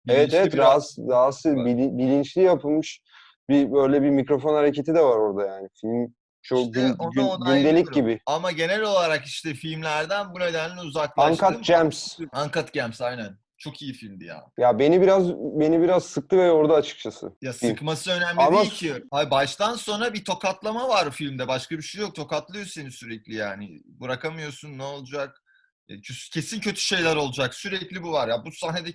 Evet 0.08 0.18
Bilinçli 0.18 0.36
evet 0.38 0.52
bir 0.52 0.58
rahatsız, 0.58 1.08
rahatsız 1.08 1.52
bili- 1.54 1.98
bilinçli 1.98 2.42
yapılmış 2.42 3.00
bir 3.50 3.72
böyle 3.72 4.02
bir 4.02 4.10
mikrofon 4.10 4.54
hareketi 4.54 4.94
de 4.94 5.00
var 5.02 5.16
orada 5.16 5.46
yani. 5.46 5.68
Film 5.80 6.14
çok 6.42 6.58
İşte 6.66 6.80
gün- 6.80 6.96
gün- 7.10 7.44
gündelik 7.46 7.92
gibi. 7.94 8.20
Ama 8.26 8.52
genel 8.52 8.82
olarak 8.82 9.24
işte 9.24 9.54
filmlerden 9.54 10.34
bu 10.34 10.40
nedenle 10.40 10.80
uzaklaştım. 10.80 11.48
Uncut 11.48 11.64
Gems. 11.66 12.18
Uncut 12.44 12.72
Gems 12.72 13.00
aynen. 13.00 13.38
Çok 13.58 13.82
iyi 13.82 13.92
filmdi 13.92 14.24
ya. 14.24 14.44
Ya 14.58 14.78
beni 14.78 15.00
biraz 15.02 15.28
beni 15.34 15.80
biraz 15.82 16.04
sıktı 16.04 16.36
ve 16.38 16.50
orada 16.50 16.74
açıkçası. 16.74 17.32
Ya 17.42 17.52
Film. 17.52 17.70
sıkması 17.70 18.10
önemli 18.10 18.40
Ama- 18.40 18.58
değil 18.60 18.70
ki. 18.70 18.94
Hayır, 19.10 19.30
baştan 19.30 19.74
sona 19.74 20.14
bir 20.14 20.24
tokatlama 20.24 20.88
var 20.88 21.10
filmde. 21.10 21.48
Başka 21.48 21.76
bir 21.76 21.82
şey 21.82 22.00
yok. 22.00 22.14
Tokatlıyor 22.14 22.66
seni 22.66 22.90
sürekli 22.92 23.34
yani. 23.34 23.80
Bırakamıyorsun 23.84 24.78
ne 24.78 24.82
olacak? 24.82 25.42
E, 25.90 26.00
Kesin 26.32 26.60
kötü 26.60 26.80
şeyler 26.80 27.16
olacak. 27.16 27.54
Sürekli 27.54 28.02
bu 28.02 28.12
var 28.12 28.28
ya. 28.28 28.44
Bu 28.44 28.52
sahnede 28.52 28.94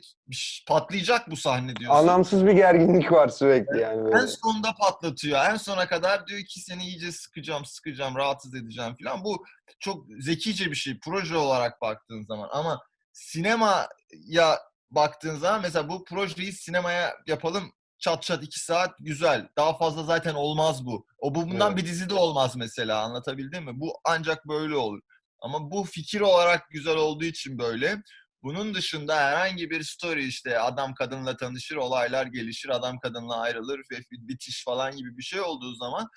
patlayacak 0.68 1.30
bu 1.32 1.36
sahne 1.38 1.76
diyorsun. 1.76 2.00
Anlamsız 2.00 2.46
bir 2.46 2.52
gerginlik 2.52 3.12
var 3.12 3.28
sürekli 3.28 3.80
yani 3.82 4.00
En 4.00 4.06
böyle. 4.06 4.28
sonunda 4.28 4.74
patlatıyor. 4.80 5.40
En 5.46 5.58
sona 5.58 5.88
kadar 5.88 6.28
diyor 6.28 6.40
ki 6.42 6.60
seni 6.60 6.84
iyice 6.84 7.12
sıkacağım, 7.12 7.66
sıkacağım, 7.66 8.16
rahatsız 8.16 8.56
edeceğim 8.56 8.96
falan. 9.04 9.24
Bu 9.24 9.46
çok 9.80 10.06
zekice 10.20 10.72
bir 10.72 10.76
şey 10.76 11.00
proje 11.00 11.38
olarak 11.38 11.82
baktığın 11.82 12.22
zaman. 12.24 12.50
Ama 12.52 12.82
sinemaya 13.14 14.60
baktığın 14.92 15.36
zaman 15.36 15.62
mesela 15.62 15.90
bu 15.90 16.04
projeyi 16.04 16.54
sinemaya 16.54 17.14
yapalım 17.28 17.72
çat 18.00 18.24
çat 18.24 18.44
iki 18.44 18.60
saat 18.60 18.92
güzel. 19.00 19.48
Daha 19.58 19.78
fazla 19.78 20.04
zaten 20.04 20.34
olmaz 20.34 20.86
bu. 20.86 21.06
O 21.20 21.36
bu 21.36 21.42
bundan 21.42 21.72
Evet. 21.74 21.84
bir 21.84 21.90
dizi 21.90 22.10
de 22.10 22.14
olmaz 22.14 22.56
mesela 22.56 23.02
anlatabildim 23.02 23.64
mi? 23.64 23.80
Bu 23.80 23.94
ancak 24.06 24.48
böyle 24.48 24.76
olur. 24.76 25.02
Ama 25.46 25.72
bu 25.72 25.84
fikir 25.84 26.22
olarak 26.22 26.70
güzel 26.70 26.96
olduğu 26.96 27.24
için 27.24 27.58
böyle. 27.58 28.02
Bunun 28.44 28.74
dışında 28.74 29.18
herhangi 29.18 29.70
bir 29.70 29.84
story 29.84 30.26
işte 30.26 30.60
adam 30.60 30.94
kadınla 30.94 31.38
tanışır, 31.38 31.76
olaylar 31.76 32.26
gelişir, 32.26 32.70
adam 32.70 33.00
kadınla 33.00 33.40
ayrılır 33.40 33.80
ve 33.92 34.00
bitiş 34.12 34.64
falan 34.64 34.96
gibi 34.98 35.18
bir 35.18 35.24
şey 35.24 35.42
olduğu 35.42 35.76
zaman 35.76 36.08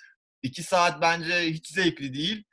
iki 0.43 0.63
saat 0.63 1.01
bence 1.01 1.41
hiç 1.41 1.67
zevkli 1.67 2.13
değil. 2.13 2.43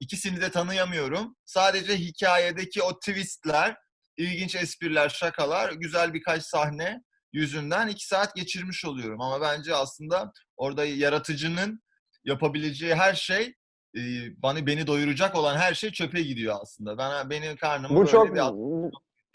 İkisini 0.00 0.40
de 0.40 0.50
tanıyamıyorum. 0.50 1.36
Sadece 1.44 1.96
hikayedeki 1.96 2.82
o 2.82 2.98
twistler, 2.98 3.76
ilginç 4.16 4.54
espriler, 4.54 5.08
şakalar, 5.08 5.72
güzel 5.72 6.14
birkaç 6.14 6.42
sahne 6.42 7.02
yüzünden 7.32 7.88
iki 7.88 8.06
saat 8.06 8.34
geçirmiş 8.34 8.84
oluyorum. 8.84 9.20
Ama 9.20 9.40
bence 9.40 9.74
aslında 9.74 10.32
orada 10.56 10.84
yaratıcının 10.84 11.82
yapabileceği 12.24 12.94
her 12.94 13.14
şey 13.14 13.54
e, 13.96 14.00
bana 14.42 14.66
beni 14.66 14.86
doyuracak 14.86 15.36
olan 15.36 15.56
her 15.56 15.74
şey 15.74 15.90
çöpe 15.90 16.22
gidiyor 16.22 16.56
aslında. 16.62 16.98
Ben 16.98 17.30
benim 17.30 17.56
karnımı 17.56 17.96
Bu 17.96 18.06
çok 18.06 18.34
bir 18.34 18.40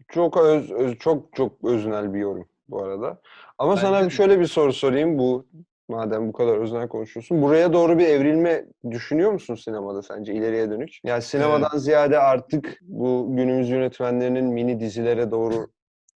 çok 0.07 0.37
öz, 0.37 0.71
öz- 0.71 0.97
çok 0.97 1.35
çok 1.35 1.63
öznel 1.63 2.13
bir 2.13 2.19
yorum 2.19 2.47
bu 2.67 2.83
arada. 2.83 3.21
Ama 3.57 3.71
Bence 3.71 3.81
sana 3.81 4.05
de. 4.05 4.09
şöyle 4.09 4.39
bir 4.39 4.47
soru 4.47 4.73
sorayım 4.73 5.17
bu 5.17 5.47
madem 5.89 6.27
bu 6.27 6.33
kadar 6.33 6.57
öznel 6.57 6.87
konuşuyorsun. 6.87 7.41
Buraya 7.41 7.73
doğru 7.73 7.99
bir 7.99 8.07
evrilme 8.07 8.65
düşünüyor 8.91 9.31
musun 9.31 9.55
sinemada 9.55 10.03
sence 10.03 10.33
ileriye 10.33 10.69
dönük? 10.69 10.99
Yani 11.03 11.21
sinemadan 11.21 11.77
ziyade 11.77 12.19
artık 12.19 12.79
bu 12.81 13.27
günümüz 13.35 13.69
yönetmenlerinin 13.69 14.45
mini 14.45 14.79
dizilere 14.79 15.31
doğru 15.31 15.67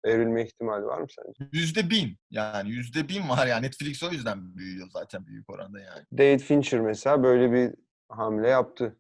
evrilme 0.04 0.42
ihtimali 0.44 0.84
var 0.86 1.00
mı 1.00 1.06
sence? 1.10 1.50
Yüzde 1.52 1.90
bin. 1.90 2.16
Yani 2.30 2.70
yüzde 2.70 3.08
bin 3.08 3.28
var 3.28 3.46
yani. 3.46 3.66
Netflix 3.66 4.02
o 4.02 4.10
yüzden 4.10 4.56
büyüyor 4.56 4.88
zaten 4.92 5.26
büyük 5.26 5.50
oranda 5.50 5.80
yani. 5.80 6.04
David 6.18 6.40
Fincher 6.40 6.80
mesela 6.80 7.22
böyle 7.22 7.52
bir 7.52 7.74
hamle 8.08 8.48
yaptı. 8.48 8.96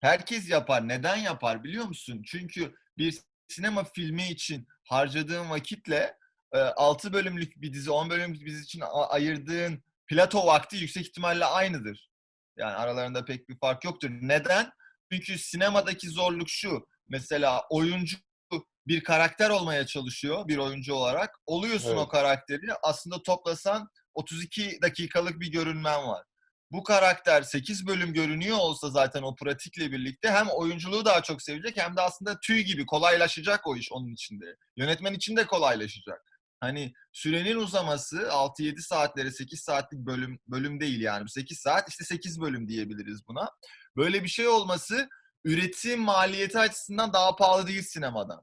Herkes 0.00 0.50
yapar. 0.50 0.88
Neden 0.88 1.16
yapar 1.16 1.64
biliyor 1.64 1.84
musun? 1.84 2.22
Çünkü 2.26 2.74
bir 2.98 3.20
sinema 3.48 3.84
filmi 3.84 4.28
için 4.28 4.66
harcadığın 4.84 5.50
vakitle 5.50 6.18
6 6.52 7.12
bölümlük 7.12 7.62
bir 7.62 7.72
dizi, 7.72 7.90
10 7.90 8.10
bölümlük 8.10 8.40
bir 8.40 8.50
dizi 8.50 8.62
için 8.64 8.82
ayırdığın 9.08 9.82
plato 10.06 10.46
vakti 10.46 10.76
yüksek 10.76 11.06
ihtimalle 11.06 11.44
aynıdır. 11.44 12.10
Yani 12.56 12.72
aralarında 12.72 13.24
pek 13.24 13.48
bir 13.48 13.58
fark 13.58 13.84
yoktur. 13.84 14.10
Neden? 14.10 14.70
Çünkü 15.12 15.38
sinemadaki 15.38 16.08
zorluk 16.08 16.48
şu. 16.48 16.86
Mesela 17.08 17.62
oyuncu 17.70 18.16
bir 18.86 19.04
karakter 19.04 19.50
olmaya 19.50 19.86
çalışıyor 19.86 20.48
bir 20.48 20.58
oyuncu 20.58 20.94
olarak. 20.94 21.30
Oluyorsun 21.46 21.88
Evet. 21.88 21.98
o 21.98 22.08
karakteri. 22.08 22.74
Aslında 22.82 23.22
toplasan 23.22 23.88
32 24.14 24.78
dakikalık 24.82 25.40
bir 25.40 25.52
görünmen 25.52 26.06
var. 26.06 26.24
Bu 26.74 26.82
karakter 26.82 27.42
8 27.42 27.86
bölüm 27.86 28.12
görünüyor 28.12 28.56
olsa 28.56 28.90
zaten 28.90 29.22
o 29.22 29.34
pratikle 29.34 29.92
birlikte 29.92 30.30
hem 30.30 30.48
oyunculuğu 30.48 31.04
daha 31.04 31.22
çok 31.22 31.42
sevecek 31.42 31.76
hem 31.76 31.96
de 31.96 32.00
aslında 32.00 32.40
tüy 32.40 32.60
gibi 32.60 32.86
kolaylaşacak 32.86 33.66
o 33.66 33.76
iş 33.76 33.92
onun 33.92 34.12
içinde. 34.12 34.56
Yönetmen 34.76 35.14
için 35.14 35.36
de 35.36 35.46
kolaylaşacak. 35.46 36.40
Hani 36.60 36.92
sürenin 37.12 37.56
uzaması 37.56 38.16
6-7 38.16 38.80
saatlere 38.80 39.30
8 39.30 39.60
saatlik 39.60 40.00
bölüm 40.00 40.38
bölüm 40.46 40.80
değil 40.80 41.00
yani. 41.00 41.30
8 41.30 41.58
saat 41.58 41.88
işte 41.88 42.04
8 42.04 42.40
bölüm 42.40 42.68
diyebiliriz 42.68 43.28
buna. 43.28 43.50
Böyle 43.96 44.22
bir 44.22 44.28
şey 44.28 44.48
olması 44.48 45.08
üretim 45.44 46.00
maliyeti 46.00 46.58
açısından 46.58 47.12
daha 47.12 47.36
pahalı 47.36 47.66
değil 47.66 47.82
sinemadan. 47.82 48.42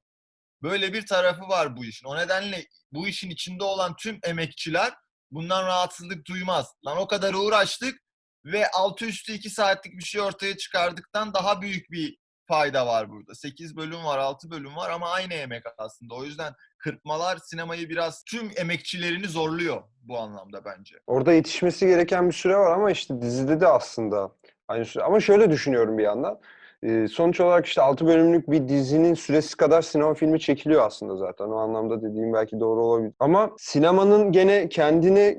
Böyle 0.63 0.93
bir 0.93 1.05
tarafı 1.05 1.41
var 1.41 1.77
bu 1.77 1.85
işin. 1.85 2.05
O 2.05 2.17
nedenle 2.17 2.67
bu 2.91 3.07
işin 3.07 3.29
içinde 3.29 3.63
olan 3.63 3.95
tüm 3.95 4.19
emekçiler 4.23 4.93
bundan 5.31 5.65
rahatsızlık 5.65 6.27
duymaz. 6.27 6.73
Lan 6.85 6.97
o 6.97 7.07
kadar 7.07 7.33
uğraştık 7.33 8.10
ve 8.45 8.71
altı 8.71 9.05
üstü 9.05 9.33
2 9.33 9.49
saatlik 9.49 9.97
bir 9.97 10.03
şey 10.03 10.21
ortaya 10.21 10.57
çıkardıktan 10.57 11.33
daha 11.33 11.61
büyük 11.61 11.91
bir 11.91 12.17
fayda 12.47 12.87
var 12.87 13.09
burada. 13.09 13.35
8 13.35 13.77
bölüm 13.77 14.05
var, 14.05 14.17
6 14.17 14.51
bölüm 14.51 14.75
var 14.75 14.89
ama 14.89 15.09
aynı 15.09 15.33
emek 15.33 15.63
aslında. 15.77 16.15
O 16.15 16.23
yüzden 16.23 16.53
kırpmalar 16.77 17.37
sinemayı 17.37 17.89
biraz 17.89 18.23
tüm 18.23 18.51
emekçilerini 18.55 19.27
zorluyor 19.27 19.81
bu 20.03 20.19
anlamda 20.19 20.65
bence. 20.65 20.95
Orada 21.07 21.33
yetişmesi 21.33 21.87
gereken 21.87 22.27
bir 22.27 22.33
süre 22.33 22.57
var 22.57 22.71
ama 22.71 22.91
işte 22.91 23.21
dizide 23.21 23.61
de 23.61 23.67
aslında 23.67 24.31
aynı 24.67 24.85
süre. 24.85 25.03
Ama 25.03 25.19
şöyle 25.19 25.49
düşünüyorum 25.49 25.97
bir 25.97 26.03
yandan. 26.03 26.39
Ee, 26.83 27.07
sonuç 27.07 27.39
olarak 27.39 27.65
işte 27.65 27.81
6 27.81 28.07
bölümlük 28.07 28.51
bir 28.51 28.67
dizinin 28.67 29.13
süresi 29.13 29.57
kadar 29.57 29.81
sinema 29.81 30.13
filmi 30.13 30.39
çekiliyor 30.39 30.85
aslında 30.85 31.15
zaten. 31.15 31.45
O 31.45 31.55
anlamda 31.55 32.01
dediğim 32.01 32.33
belki 32.33 32.59
doğru 32.59 32.85
olabilir. 32.85 33.13
Ama 33.19 33.51
sinemanın 33.57 34.31
gene 34.31 34.69
kendine 34.69 35.37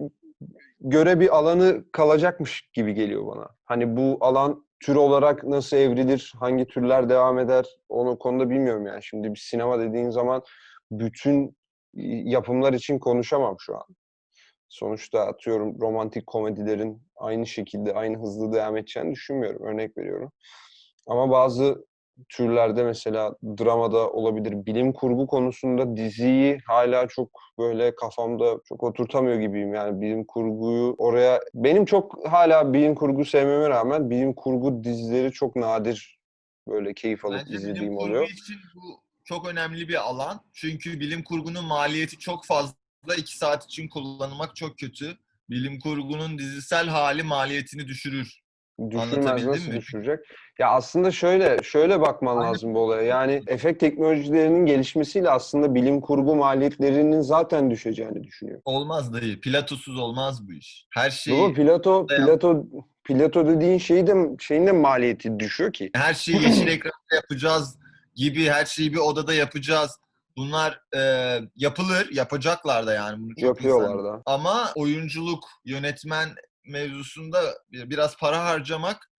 göre 0.84 1.20
bir 1.20 1.36
alanı 1.36 1.84
kalacakmış 1.92 2.70
gibi 2.72 2.94
geliyor 2.94 3.26
bana. 3.26 3.48
Hani 3.64 3.96
bu 3.96 4.18
alan 4.20 4.66
tür 4.80 4.96
olarak 4.96 5.44
nasıl 5.44 5.76
evrilir, 5.76 6.32
hangi 6.40 6.66
türler 6.66 7.08
devam 7.08 7.38
eder 7.38 7.66
onu 7.88 8.18
konuda 8.18 8.50
bilmiyorum 8.50 8.86
yani. 8.86 9.02
Şimdi 9.02 9.30
bir 9.34 9.38
sinema 9.38 9.78
dediğin 9.78 10.10
zaman 10.10 10.42
bütün 10.90 11.56
yapımlar 12.24 12.72
için 12.72 12.98
konuşamam 12.98 13.56
şu 13.58 13.76
an. 13.76 13.84
Sonuçta 14.68 15.26
atıyorum 15.26 15.80
romantik 15.80 16.26
komedilerin 16.26 17.02
aynı 17.16 17.46
şekilde, 17.46 17.94
aynı 17.94 18.18
hızlı 18.18 18.52
devam 18.52 18.76
edeceğini 18.76 19.12
düşünmüyorum. 19.12 19.66
Örnek 19.66 19.98
veriyorum. 19.98 20.32
Ama 21.06 21.30
bazı 21.30 21.84
türlerde 22.28 22.84
mesela 22.84 23.34
dramada 23.44 24.10
olabilir. 24.10 24.66
Bilim 24.66 24.92
kurgu 24.92 25.26
konusunda 25.26 25.96
diziyi 25.96 26.58
hala 26.66 27.08
çok 27.08 27.28
böyle 27.58 27.94
kafamda 27.94 28.58
çok 28.68 28.82
oturtamıyor 28.82 29.40
gibiyim. 29.40 29.74
Yani 29.74 30.00
bilim 30.00 30.24
kurguyu 30.24 30.94
oraya... 30.98 31.40
Benim 31.54 31.84
çok 31.84 32.28
hala 32.28 32.72
bilim 32.72 32.94
kurgu 32.94 33.24
sevmeme 33.24 33.68
rağmen 33.68 34.10
bilim 34.10 34.34
kurgu 34.34 34.84
dizileri 34.84 35.32
çok 35.32 35.56
nadir 35.56 36.18
böyle 36.68 36.94
keyif 36.94 37.24
alıp 37.24 37.38
Bence 37.38 37.50
bilim 37.50 37.60
izlediğim 37.60 37.96
kurgu 37.96 38.04
oluyor. 38.04 38.24
için 38.24 38.56
bu 38.74 39.02
çok 39.24 39.48
önemli 39.48 39.88
bir 39.88 40.08
alan. 40.08 40.40
Çünkü 40.52 41.00
bilim 41.00 41.24
kurgunun 41.24 41.64
maliyeti 41.64 42.18
çok 42.18 42.44
fazla. 42.44 42.74
2 43.18 43.38
saat 43.38 43.64
için 43.64 43.88
kullanmak 43.88 44.56
çok 44.56 44.78
kötü. 44.78 45.16
Bilim 45.50 45.80
kurgunun 45.80 46.38
dizisel 46.38 46.86
hali 46.86 47.22
maliyetini 47.22 47.86
düşürür. 47.86 48.41
Düşürmez 48.90 49.46
nasıl 49.46 49.70
mi? 49.72 49.76
düşürecek? 49.76 50.18
Ya 50.58 50.70
aslında 50.70 51.10
şöyle 51.10 51.62
şöyle 51.62 52.00
bakman 52.00 52.36
Aynen. 52.36 52.48
lazım 52.50 52.74
bu 52.74 52.78
olaya. 52.78 53.02
Yani 53.02 53.42
efekt 53.46 53.80
teknolojilerinin 53.80 54.66
gelişmesiyle 54.66 55.30
aslında 55.30 55.74
bilim 55.74 56.00
kurgu 56.00 56.36
maliyetlerinin 56.36 57.20
zaten 57.20 57.70
düşeceğini 57.70 58.24
düşünüyorum. 58.24 58.62
Olmaz 58.64 59.12
dayı. 59.12 59.40
Platosuz 59.40 59.98
olmaz 59.98 60.48
bu 60.48 60.52
iş. 60.52 60.86
Her 60.94 61.10
şey 61.10 61.38
Doğru 61.38 61.54
Plato 61.54 62.06
Plato 62.06 62.64
Plato 63.04 63.46
dediğin 63.46 63.78
şeyi 63.78 64.06
de 64.06 64.14
şeyin 64.40 64.66
de 64.66 64.72
maliyeti 64.72 65.40
düşüyor 65.40 65.72
ki. 65.72 65.90
her 65.94 66.14
şeyi 66.14 66.42
yeşil 66.42 66.66
ekranda 66.68 67.14
yapacağız 67.14 67.78
gibi 68.14 68.48
her 68.48 68.64
şeyi 68.64 68.92
bir 68.92 68.98
odada 68.98 69.34
yapacağız. 69.34 69.98
Bunlar 70.36 70.80
e, 70.96 71.00
yapılır, 71.56 72.08
yapacaklar 72.12 72.86
da 72.86 72.94
yani 72.94 73.18
bunu 73.18 73.32
Yapıyorlar 73.36 74.04
da. 74.04 74.22
Ama 74.26 74.72
oyunculuk, 74.74 75.44
yönetmen 75.64 76.28
mevzusunda 76.64 77.54
biraz 77.70 78.16
para 78.16 78.44
harcamak 78.44 79.10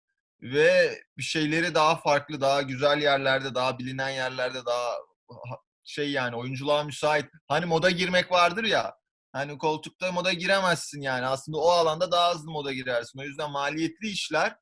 ve 0.41 1.01
bir 1.17 1.23
şeyleri 1.23 1.75
daha 1.75 1.95
farklı, 1.95 2.41
daha 2.41 2.61
güzel 2.61 3.01
yerlerde, 3.01 3.55
daha 3.55 3.79
bilinen 3.79 4.09
yerlerde, 4.09 4.65
daha 4.65 4.91
ha- 5.29 5.59
şey 5.83 6.11
yani 6.11 6.35
oyunculuğa 6.35 6.83
müsait. 6.83 7.25
Hani 7.47 7.65
moda 7.65 7.89
girmek 7.89 8.31
vardır 8.31 8.63
ya. 8.63 8.95
Hani 9.31 9.57
koltukta 9.57 10.11
moda 10.11 10.33
giremezsin 10.33 11.01
yani. 11.01 11.25
Aslında 11.25 11.57
o 11.57 11.69
alanda 11.69 12.11
daha 12.11 12.35
hızlı 12.35 12.51
moda 12.51 12.73
girersin. 12.73 13.19
O 13.19 13.23
yüzden 13.23 13.51
maliyetli 13.51 14.07
işler, 14.07 14.55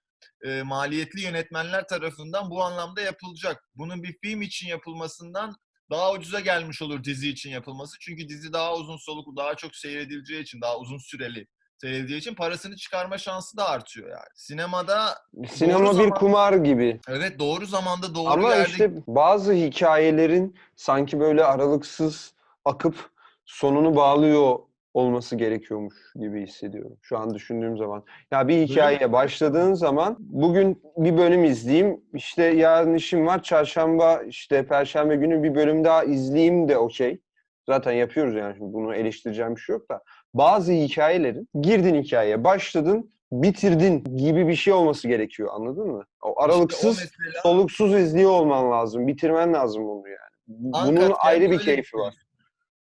e, 0.45 0.61
maliyetli 0.63 1.21
yönetmenler 1.21 1.87
tarafından 1.87 2.49
bu 2.49 2.63
anlamda 2.63 3.01
yapılacak. 3.01 3.63
Bunun 3.75 4.03
bir 4.03 4.17
film 4.23 4.41
için 4.41 4.67
yapılmasından 4.67 5.55
daha 5.91 6.11
ucuza 6.13 6.39
gelmiş 6.39 6.81
olur 6.81 7.03
dizi 7.03 7.29
için 7.29 7.49
yapılması. 7.49 7.97
Çünkü 8.01 8.29
dizi 8.29 8.53
daha 8.53 8.75
uzun 8.75 8.97
soluklu, 8.97 9.37
daha 9.37 9.55
çok 9.55 9.75
seyredileceği 9.75 10.41
için, 10.43 10.61
daha 10.61 10.77
uzun 10.77 10.97
süreli 10.97 11.47
seyredildiği 11.81 12.19
için 12.19 12.35
parasını 12.35 12.75
çıkarma 12.75 13.17
şansı 13.17 13.57
da 13.57 13.69
artıyor 13.69 14.09
yani. 14.09 14.29
Sinemada 14.35 15.17
Sinema 15.47 15.99
bir 15.99 16.09
kumar 16.09 16.53
gibi. 16.53 16.99
evet 17.09 17.39
doğru 17.39 17.65
zamanda 17.65 18.15
doğru 18.15 18.29
Ama 18.29 18.55
yerde 18.55 18.69
işte 18.69 18.91
bazı 19.07 19.53
hikayelerin 19.53 20.55
sanki 20.75 21.19
böyle 21.19 21.43
aralıksız 21.43 22.33
akıp 22.65 23.09
sonunu 23.45 23.95
bağlıyor 23.95 24.59
olması 24.93 25.35
gerekiyormuş 25.35 25.95
gibi 26.15 26.47
hissediyorum 26.47 26.97
şu 27.01 27.17
an 27.17 27.33
düşündüğüm 27.33 27.77
zaman. 27.77 28.03
Ya 28.31 28.47
bir 28.47 28.67
hikayeye 28.67 29.11
başladığın 29.11 29.73
zaman 29.73 30.15
bugün 30.19 30.83
bir 30.97 31.17
bölüm 31.17 31.43
izleyeyim, 31.43 32.01
işte 32.13 32.43
yarın 32.43 32.93
işim 32.93 33.27
var, 33.27 33.43
çarşamba 33.43 34.21
işte 34.23 34.67
perşembe 34.67 35.15
günü 35.15 35.43
bir 35.43 35.55
bölüm 35.55 35.83
daha 35.83 36.03
izleyeyim 36.03 36.69
de 36.69 36.77
okey. 36.77 37.21
Zaten 37.65 37.91
yapıyoruz 37.91 38.35
yani 38.35 38.55
şimdi 38.57 38.73
bunu 38.73 38.95
eleştireceğim 38.95 39.55
bir 39.55 39.61
şey 39.61 39.73
yok 39.73 39.89
da. 39.89 40.01
Bazı 40.33 40.71
hikayelerin 40.71 41.49
girdin 41.61 42.03
hikayeye, 42.03 42.43
başladın, 42.43 43.11
bitirdin 43.31 44.17
gibi 44.17 44.47
bir 44.47 44.55
şey 44.55 44.73
olması 44.73 45.07
gerekiyor 45.07 45.49
anladın 45.53 45.87
mı? 45.87 45.97
O 45.97 46.01
işte 46.01 46.15
o 46.21 46.41
aralıksız 46.43 46.97
mesela 46.99 47.41
soluksuz 47.43 47.93
izliyor 47.93 48.31
olman 48.31 48.71
lazım. 48.71 49.07
Bitirmen 49.07 49.53
lazım 49.53 49.83
bunu 49.87 50.07
yani. 50.07 50.17
Bu- 50.47 50.73
Bunun 50.87 51.01
Uncut 51.01 51.15
ayrı 51.19 51.51
bir 51.51 51.59
keyfi 51.59 51.97
var. 51.97 52.13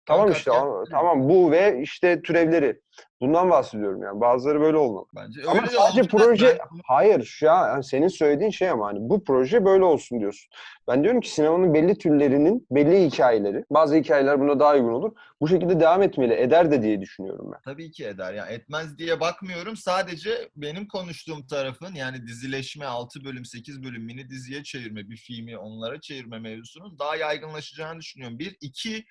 Tamam 0.08 0.32
işte 0.32 0.50
ama- 0.50 0.84
tamam 0.90 1.28
bu 1.28 1.50
ve 1.50 1.80
işte 1.82 2.22
türevleri. 2.22 2.80
Bundan 3.20 3.50
bahsediyorum 3.50 4.02
yani. 4.02 4.20
Bazıları 4.20 4.60
böyle 4.60 4.76
olmalı. 4.76 5.06
bence. 5.16 5.40
Ama 5.46 5.54
Öyle 5.60 5.66
de 5.66 5.70
sadece 5.76 6.02
proje 6.02 6.46
Ben- 6.46 6.80
hayır 6.86 7.24
şu 7.24 7.50
an 7.50 7.68
yani 7.68 7.84
senin 7.84 8.08
söylediğin 8.08 8.50
şey 8.50 8.70
ama 8.70 8.86
hani 8.86 8.98
bu 9.00 9.24
proje 9.24 9.64
böyle 9.64 9.84
olsun 9.84 10.20
diyorsun. 10.20 10.50
Ben 10.88 11.02
diyorum 11.04 11.20
ki 11.20 11.30
sinemanın 11.30 11.74
belli 11.74 11.98
türlerinin 11.98 12.66
belli 12.70 13.06
hikayeleri, 13.10 13.64
bazı 13.70 13.96
hikayeler 13.96 14.40
buna 14.40 14.60
daha 14.60 14.74
uygun 14.74 14.92
olur. 14.92 15.12
Bu 15.40 15.48
şekilde 15.48 15.80
devam 15.80 16.02
etmeli, 16.02 16.34
eder 16.34 16.70
de 16.70 16.82
diye 16.82 17.00
düşünüyorum 17.00 17.50
ben. 17.52 17.60
Tabii 17.64 17.90
ki 17.90 18.06
eder. 18.06 18.34
Yani 18.34 18.52
etmez 18.52 18.98
diye 18.98 19.20
bakmıyorum. 19.20 19.76
Sadece 19.76 20.30
benim 20.56 20.88
konuştuğum 20.88 21.46
tarafın 21.46 21.94
yani 21.94 22.26
dizileşme 22.26 22.86
6 22.86 23.24
bölüm 23.24 23.44
8 23.44 23.84
bölüm 23.84 24.04
mini 24.04 24.28
diziye 24.28 24.62
çevirme 24.62 25.08
bir 25.10 25.16
filmi 25.16 25.58
onlara 25.58 26.00
çevirme 26.00 26.38
mevzusunun 26.38 26.98
daha 26.98 27.16
yaygınlaşacağını 27.16 28.00
düşünüyorum. 28.00 28.38
Bir. 28.38 28.56
iki 28.60 29.04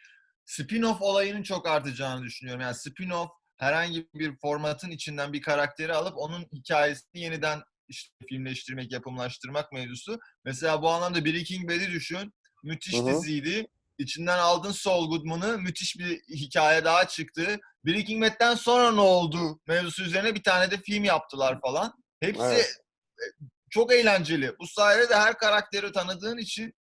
spin-off 0.48 1.02
olayının 1.02 1.44
çok 1.44 1.68
artacağını 1.68 2.24
düşünüyorum. 2.24 2.62
Yani 2.62 2.76
spin-off 2.76 3.30
herhangi 3.58 4.08
bir 4.14 4.38
formatın 4.42 4.92
içinden 4.92 5.34
bir 5.34 5.42
karakteri 5.42 5.94
alıp 5.94 6.18
onun 6.18 6.48
hikayesini 6.54 7.22
yeniden 7.22 7.62
işte 7.88 8.14
filmleştirmek, 8.30 8.92
yapımlaştırmak 8.92 9.72
mevzusu. 9.72 10.20
Mesela 10.46 10.82
bu 10.82 10.90
anlamda 10.90 11.26
Breaking 11.26 11.70
Bad'i 11.70 11.92
düşün. 11.92 12.34
Müthiş 12.64 12.96
Hı 12.96 13.02
hı. 13.02 13.08
diziydi. 13.08 13.68
İçinden 13.98 14.38
aldın 14.38 14.72
Saul 14.72 15.10
Goodman'ı. 15.10 15.58
Müthiş 15.58 15.98
bir 16.00 16.20
hikaye 16.30 16.86
daha 16.86 17.08
çıktı. 17.08 17.60
Breaking 17.86 18.24
Bad'den 18.24 18.56
sonra 18.56 18.92
ne 18.92 19.02
oldu 19.02 19.60
mevzusu 19.68 20.04
üzerine 20.04 20.36
bir 20.36 20.44
tane 20.44 20.72
de 20.72 20.82
film 20.82 21.04
yaptılar 21.04 21.62
falan. 21.62 21.94
Hepsi 22.20 22.44
Evet. 22.44 22.76
e, 23.20 23.26
çok 23.70 23.94
eğlenceli. 23.94 24.56
Bu 24.60 24.68
sayede 24.68 25.10
de 25.10 25.16
her 25.16 25.38
karakteri 25.38 25.92
tanıdığın 25.92 26.38
için 26.38 26.74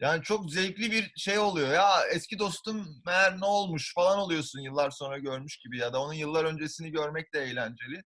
yani 0.00 0.22
çok 0.22 0.50
zevkli 0.52 0.90
bir 0.90 1.12
şey 1.16 1.38
oluyor. 1.38 1.72
Ya 1.72 2.06
eski 2.12 2.38
dostum 2.38 3.02
meğer 3.06 3.40
ne 3.40 3.44
olmuş 3.44 3.94
falan 3.94 4.18
oluyorsun 4.18 4.60
yıllar 4.60 4.90
sonra 4.90 5.18
görmüş 5.18 5.58
gibi 5.58 5.78
ya 5.78 5.92
da 5.92 6.02
onun 6.02 6.12
yıllar 6.12 6.44
öncesini 6.44 6.90
görmek 6.90 7.34
de 7.34 7.42
eğlenceli. 7.42 8.02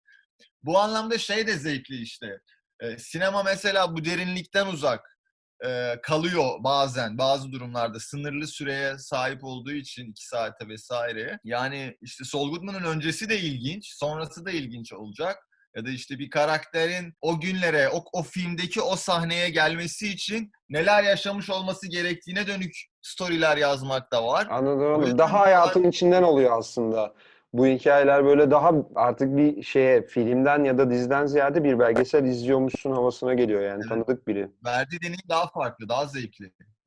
Bu 0.62 0.78
anlamda 0.78 1.18
şey 1.18 1.46
de 1.46 1.59
zevkli 1.59 2.02
işte. 2.02 2.40
E, 2.80 2.98
sinema 2.98 3.42
mesela 3.42 3.96
bu 3.96 4.04
derinlikten 4.04 4.66
uzak 4.66 5.18
e, 5.66 5.98
kalıyor 6.02 6.50
bazen 6.61 7.18
bazı 7.18 7.52
durumlarda 7.52 8.00
sınırlı 8.00 8.46
süreye 8.46 8.98
sahip 8.98 9.44
olduğu 9.44 9.72
için 9.72 10.11
iki 10.11 10.26
saate 10.26 10.68
vesaire. 10.68 11.38
Yani 11.44 11.96
işte 12.02 12.24
Saul 12.24 12.50
Goodman'ın 12.50 12.85
öncesi 12.85 13.28
de 13.28 13.40
ilginç, 13.40 13.92
sonrası 13.94 14.44
da 14.44 14.50
ilginç 14.50 14.92
olacak. 14.92 15.48
Ya 15.76 15.84
da 15.84 15.90
işte 15.90 16.18
bir 16.18 16.30
karakterin 16.30 17.14
o 17.20 17.40
günlere, 17.40 17.88
o, 17.88 18.04
o 18.12 18.22
filmdeki 18.22 18.82
o 18.82 18.96
sahneye 18.96 19.50
gelmesi 19.50 20.08
için 20.08 20.52
neler 20.68 21.02
yaşamış 21.02 21.50
olması 21.50 21.88
gerektiğine 21.90 22.46
dönük 22.46 22.72
storyler 23.02 23.56
yazmak 23.56 24.12
da 24.12 24.26
var. 24.26 24.46
Anladım 24.50 25.00
yüzden 25.00 25.18
Daha 25.18 25.40
hayatın 25.40 25.84
içinden 25.84 26.22
oluyor 26.22 26.58
aslında. 26.58 27.14
Bu 27.52 27.66
hikayeler 27.66 28.24
böyle 28.24 28.50
daha 28.50 28.72
artık 28.94 29.37
bir 29.37 29.62
şeye 29.62 30.06
filmden 30.06 30.64
ya 30.64 30.78
da 30.78 30.90
diziden 30.90 31.26
ziyade 31.26 31.64
bir 31.64 31.78
belgesel 31.78 32.24
izliyormuşsun 32.24 32.92
havasına 32.92 33.34
geliyor 33.34 33.62
yani 33.62 33.80
Evet. 33.80 33.88
tanıdık 33.88 34.28
biri. 34.28 34.48
Verdiği 34.64 35.00
deneyim 35.00 35.28
daha 35.28 35.46
farklı, 35.46 35.88
daha 35.88 36.06
zevkli. 36.06 36.44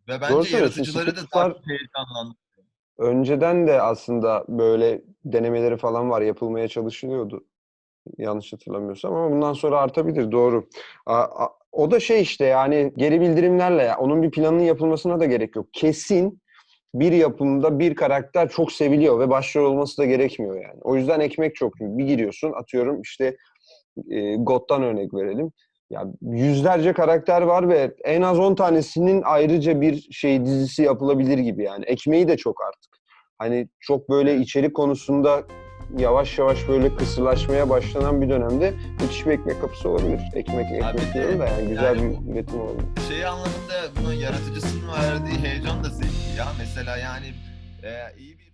Ve 0.08 0.21
Doğru 0.21 0.21
bence 0.21 0.50
söylüyorsun. 0.50 0.58
yaratıcıları 0.58 1.15
da 1.15 1.21
daha 1.36 1.43
heyecanlandırıyor. 1.43 2.38
Önceden 2.97 3.67
de 3.67 3.82
aslında 3.82 4.45
böyle 4.47 5.02
denemeleri 5.26 5.78
falan 5.78 6.10
var 6.10 6.21
yapılmaya 6.21 6.67
çalışılıyordu. 6.67 7.45
Yanlış 8.17 8.54
hatırlamıyorsam 8.54 9.13
ama 9.13 9.32
bundan 9.32 9.54
sonra 9.54 9.80
artabilir 9.80 10.32
doğru. 10.32 10.67
O 11.72 11.91
da 11.91 12.00
şey 12.00 12.22
işte 12.22 12.46
yani 12.46 12.93
geri 12.98 13.22
bildirimlerle 13.22 13.84
ya 13.84 13.98
onun 13.98 14.24
bir 14.24 14.32
planının 14.32 14.63
yapılmasına 14.63 15.20
da 15.20 15.26
gerek 15.26 15.56
yok. 15.56 15.67
Kesin 15.74 16.41
bir 16.93 17.12
yapımda 17.12 17.80
bir 17.80 17.96
karakter 17.96 18.50
çok 18.50 18.72
seviliyor 18.72 19.20
ve 19.20 19.30
başrol 19.30 19.72
olması 19.72 19.98
da 19.98 20.06
gerekmiyor 20.06 20.56
yani. 20.56 20.80
O 20.82 20.96
yüzden 20.96 21.20
ekmek 21.20 21.56
çok. 21.56 21.74
Bir 21.80 22.06
giriyorsun 22.06 22.52
atıyorum 22.52 23.02
işte 23.02 23.38
e, 24.10 24.36
God'dan 24.36 24.84
örnek 24.84 25.13
verelim. 25.13 25.52
Ya 25.89 26.06
yüzlerce 26.22 26.93
karakter 26.93 27.41
var 27.41 27.70
ve 27.70 27.96
en 28.04 28.22
az 28.22 28.39
10 28.39 28.56
tanesinin 28.56 29.22
ayrıca 29.26 29.82
bir 29.82 30.08
şey 30.12 30.46
dizisi 30.46 30.84
yapılabilir 30.84 31.38
gibi 31.38 31.63
yani. 31.63 31.86
Ekmeği 31.86 32.28
de 32.28 32.38
çok 32.38 32.62
artık. 32.67 32.98
Hani 33.38 33.70
çok 33.80 34.10
böyle 34.10 34.38
içerik 34.38 34.74
konusunda 34.74 35.43
yavaş 35.97 36.38
yavaş 36.38 36.67
böyle 36.67 36.95
kısırlaşmaya 36.95 37.69
başlanan 37.69 38.21
bir 38.21 38.30
dönemde 38.30 38.73
müthiş 39.02 39.26
bir 39.26 39.32
ekmek 39.32 39.62
kapısı 39.62 39.89
olabilir. 39.89 40.19
Ekmek 40.34 40.71
ekmek 40.71 40.97
de 40.97 41.13
diyorum 41.13 41.39
da 41.39 41.47
yani 41.47 41.67
güzel 41.67 41.84
yani 41.84 42.19
bir 42.28 42.34
üretim 42.34 42.62
olabilir. 42.62 42.86
Şey 43.08 43.26
anlamında 43.26 43.76
bunun 44.00 44.13
yaratıcısının 44.13 44.88
verdiği 44.88 45.39
heyecan 45.39 45.84
da 45.84 45.89
zevkli 45.89 46.38
ya. 46.38 46.47
Mesela 46.60 46.97
yani 46.97 47.34
e, 47.84 48.17
iyi 48.19 48.39
bir 48.39 48.47